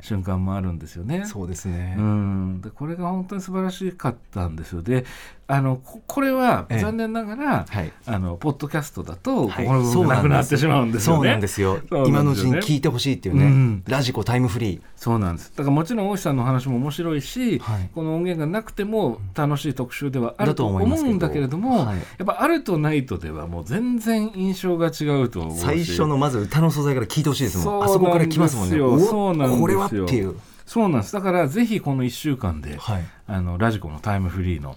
[0.00, 1.26] 瞬間もあるんですよね。
[1.26, 4.82] そうですね、うん、でこれが本当に素晴らしかったんですよ。
[4.82, 5.04] で
[5.46, 6.78] あのここれはええ。
[6.78, 7.92] 残念ながら、はい。
[8.06, 9.66] あのポッドキャストだと、はい。
[9.66, 11.18] ここの部分がなくなってしまうんですよね。
[11.18, 11.80] そうなんですよ。
[11.88, 13.84] そう今のうちに聞いてほしいっていうね、うん。
[13.86, 14.80] ラジコタイムフリー。
[14.96, 15.52] そうなんです。
[15.54, 17.90] だからもちろん大石さんの話も面白いし、はい。
[17.94, 21.96] この音源がなくても楽しい特集ではあるだとと思うんだけれども、はい。
[21.96, 25.60] やっぱあるとないとではもう全然印象が違うと思うし。
[25.60, 27.84] 最初のまず歌の素材から聞いてほしいですもん。
[27.84, 28.78] あそこから来ますもんね。
[28.78, 29.60] そうなんですよ。
[29.60, 30.36] これはっていう。
[30.64, 31.12] そうなんです。
[31.12, 33.04] だからぜひこの1週間で、はい。
[33.26, 34.76] あのラジコのタイムフリーの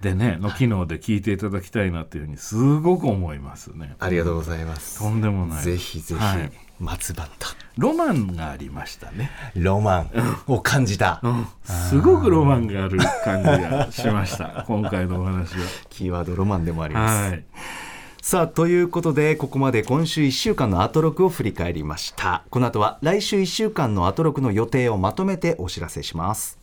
[0.00, 3.96] でねの機能で聞いていただきたいなっていうふうにすごく思いますね。
[3.98, 7.46] ありがとうございますとんでもないぜひぜひ、はい松葉と
[7.76, 9.30] ロマンがありましたね。
[9.54, 10.10] ロマン
[10.46, 11.20] を感じた、
[11.62, 14.64] すごくロマンがある感じがしました。
[14.66, 15.66] 今回のお話は。
[15.90, 17.44] キーワードロマンでもあります、はい。
[18.22, 26.59] さあということでここまで今週1週間のアトロクを振り返りましたこの後は来週1週間のアトロクの予定をまとめてお知らせします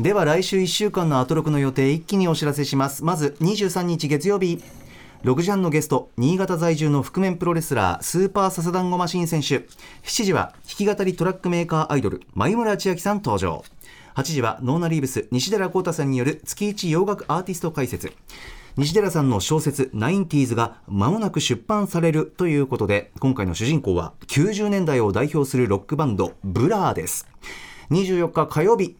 [0.00, 3.04] では来週1週間のアトロクの予定一気にお知らせします。
[3.04, 4.62] まず23日月曜日。
[5.24, 9.66] 6時半のゲスト新潟在住の覆面プロレスラースーパーササダンゴマシン選手。
[10.04, 13.62] 7時は弾き語りトラックメーカーアイドル眉村千秋さん登場。
[14.14, 18.10] 8時はノーナリーブス西寺郷太さんによる月一洋楽アーティスト解説。
[18.78, 27.28] 西寺さんの小説「ナインティーズ」が間もなく出版されるということで今回の主人公は90年代を代表するロックバンドブラーです。
[27.90, 28.94] 24日火曜日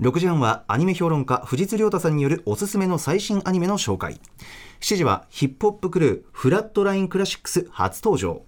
[0.00, 4.20] 6時半はアニメ評論家藤津亮太さんによるおすすめの最新アニメの紹介。
[4.80, 8.42] 7時はヒップホップクルーフラットラインクラシックス初登場。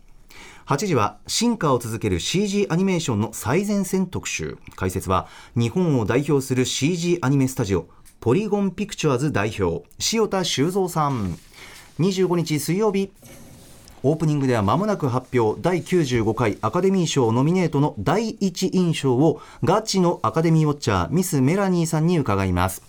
[0.66, 4.58] 8時は進化を続ける CG アニメーションの最前線特集。
[4.76, 5.26] 解説は
[5.56, 7.88] 日本を代表する CG アニメスタジオ
[8.20, 11.38] ポリゴンピクチュアーズ代表塩田修造さん。
[11.98, 13.10] 25日水曜日
[14.04, 22.82] オープニングでは間もなく発表第95回アカデミー賞ノミネートの第一印象をガチのアカデミーウォッチャーミス・メラニーさんに伺います。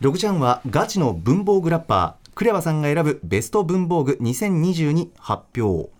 [0.00, 5.90] 6時半はガチの文房具ラッパー KREVAさんが選ぶベスト文房具2022発表。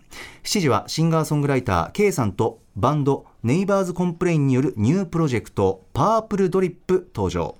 [0.43, 7.55] 7時はシンガーソングライター K さんとバンドネイバーズコンプレインによるニュープロジェクトパープルドリップ登場。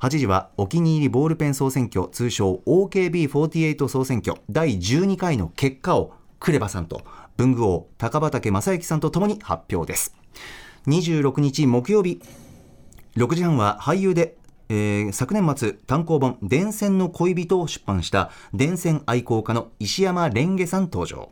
[0.00, 7.02] 8時はお気に入りボールペン総選挙通称 OKB48 総選挙第12回の結果を KREVAさんと
[7.36, 10.14] 文具王高畑正幸さんとともに発表です。
[10.86, 12.22] 26日木曜日
[13.16, 14.36] 6時半は俳優で、
[14.68, 21.30] えー昨年末単行本「電線の恋人」を出版した電線愛好家の石山蓮華さん登場。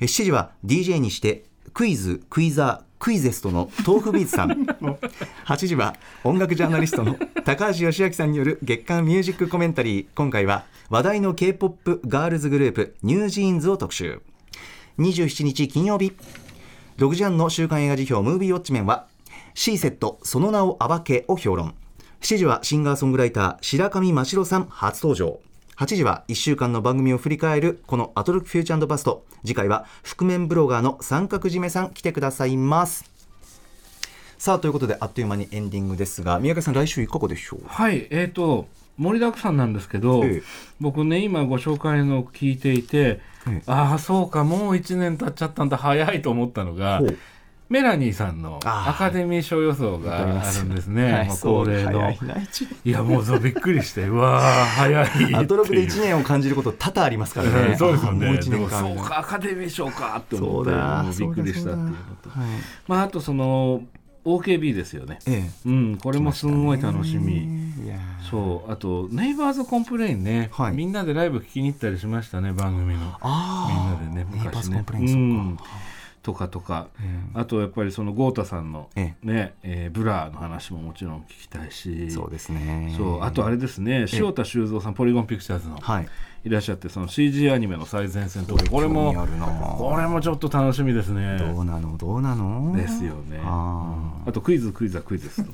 [0.00, 4.64] 7時は DJ にしてクイズクイザークイゼストの tofubeats さん。
[5.44, 5.94] 8時は
[6.24, 10.06] 音楽ジャーナリストの高橋芳朗さんによる月間ミュージックコメンタリー。
[10.14, 14.22] 今回は話題の K-POP ガールズグループ NewJeans を特集。
[14.98, 16.16] 27日金曜日。
[16.96, 19.06] 6時半の週刊映画辞表ムービーウォッチメンは
[19.52, 21.74] C セットその名を暴けを評論。
[22.22, 25.40] 7時はシンガーソングライター白上真城さん初登場。
[25.76, 29.24] 8時は1週間の番組を振り返るこのアトロックフューチャーバスト。
[29.44, 33.10] 次回は覆面ブロガーの三角締めさん来てくださいます。
[34.38, 37.60] さあということであっという間にエンディングですが宮家さん来週いかがでしょう？
[37.66, 38.68] はい、えー、と
[38.98, 40.42] 盛りだくさんなんですけど、ええ。
[40.80, 43.62] 僕ね今ご紹介の聞いていて、ええ。
[43.66, 47.02] ああそうかもう1年経っちゃったんだ早いと思ったのが
[47.74, 52.08] メラニーさんのアカデミー賞予想があるんですね、はいまあ恒例の、
[52.84, 54.04] い、やもうそうびっくりして。
[54.04, 57.72] うわー早いアトロクで1年を感じること多々ありますからね。
[57.72, 58.26] うんそうですよね。
[58.28, 60.70] もう1でも年間そうかアカデミー賞かって思って。
[60.70, 62.48] もうびっくりしたっていうのとはい。
[62.86, 63.82] まああとその
[64.24, 65.18] OKB ですよね。
[65.26, 65.68] ええ。
[65.68, 67.48] うんこれもすんごい楽しみ、
[68.30, 70.74] そうあとネイバーズコンプレインね、はい。
[70.74, 73.18] みんなでライブ聞きに行ったりしましたね番組の。
[73.20, 75.56] あみんなでねネイバーズ昔ね
[76.24, 82.10] とかとか、えあとやっぱりその郷太さんの、えねえーブラーの話ももちろん聞きたいし。
[82.10, 82.94] そうですね。
[82.96, 86.08] そうあとあれですね塩田周三さんポリゴンピクチャーズのはい。
[86.44, 89.14] いらっしゃってその CG アニメの最前線とかこれ興も
[89.78, 91.36] これもちょっと楽しみですね。
[91.38, 91.96] どうなの？
[91.98, 92.74] どうなの？
[92.74, 93.40] ですよね。
[93.42, 93.94] あ
[94.24, 94.28] うん。
[94.28, 95.44] あとクイズクイズはクイズです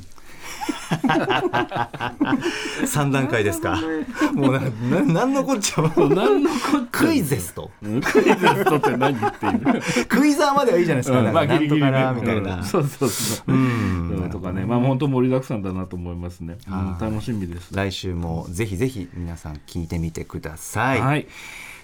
[2.86, 3.78] 三段階ですか。
[4.32, 12.44] もうなななんのこっちゃ何のこっちゃクイゼストうんクイズとって何っていうクイザーまではいいじゃないですか、うんなんかなんとかなみたいうん。
[12.44, 14.20] な、そうそうそう、うん。
[14.22, 14.64] うんとかね。
[14.64, 16.58] まあ本当盛りだくさんだなと思いますね、
[17.00, 17.74] 楽しみです。
[17.74, 21.26] 来週もぜひぜひ皆さん聞いてみてください、はい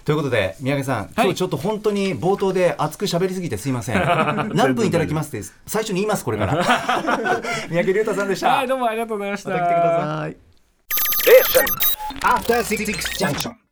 [0.06, 3.96] ということで宮家さん今日ちょっと本当に冒頭で熱く喋りすぎてすいません。
[4.54, 6.62] 何分いただきますって最初に言いますこれから。
[7.68, 9.50] 三宅龍太さんでした、はいどうもありがとうございました。
[9.50, 10.36] また来てください。
[11.26, 11.64] Station.
[12.22, 12.84] After Six
[13.18, 13.65] Junction.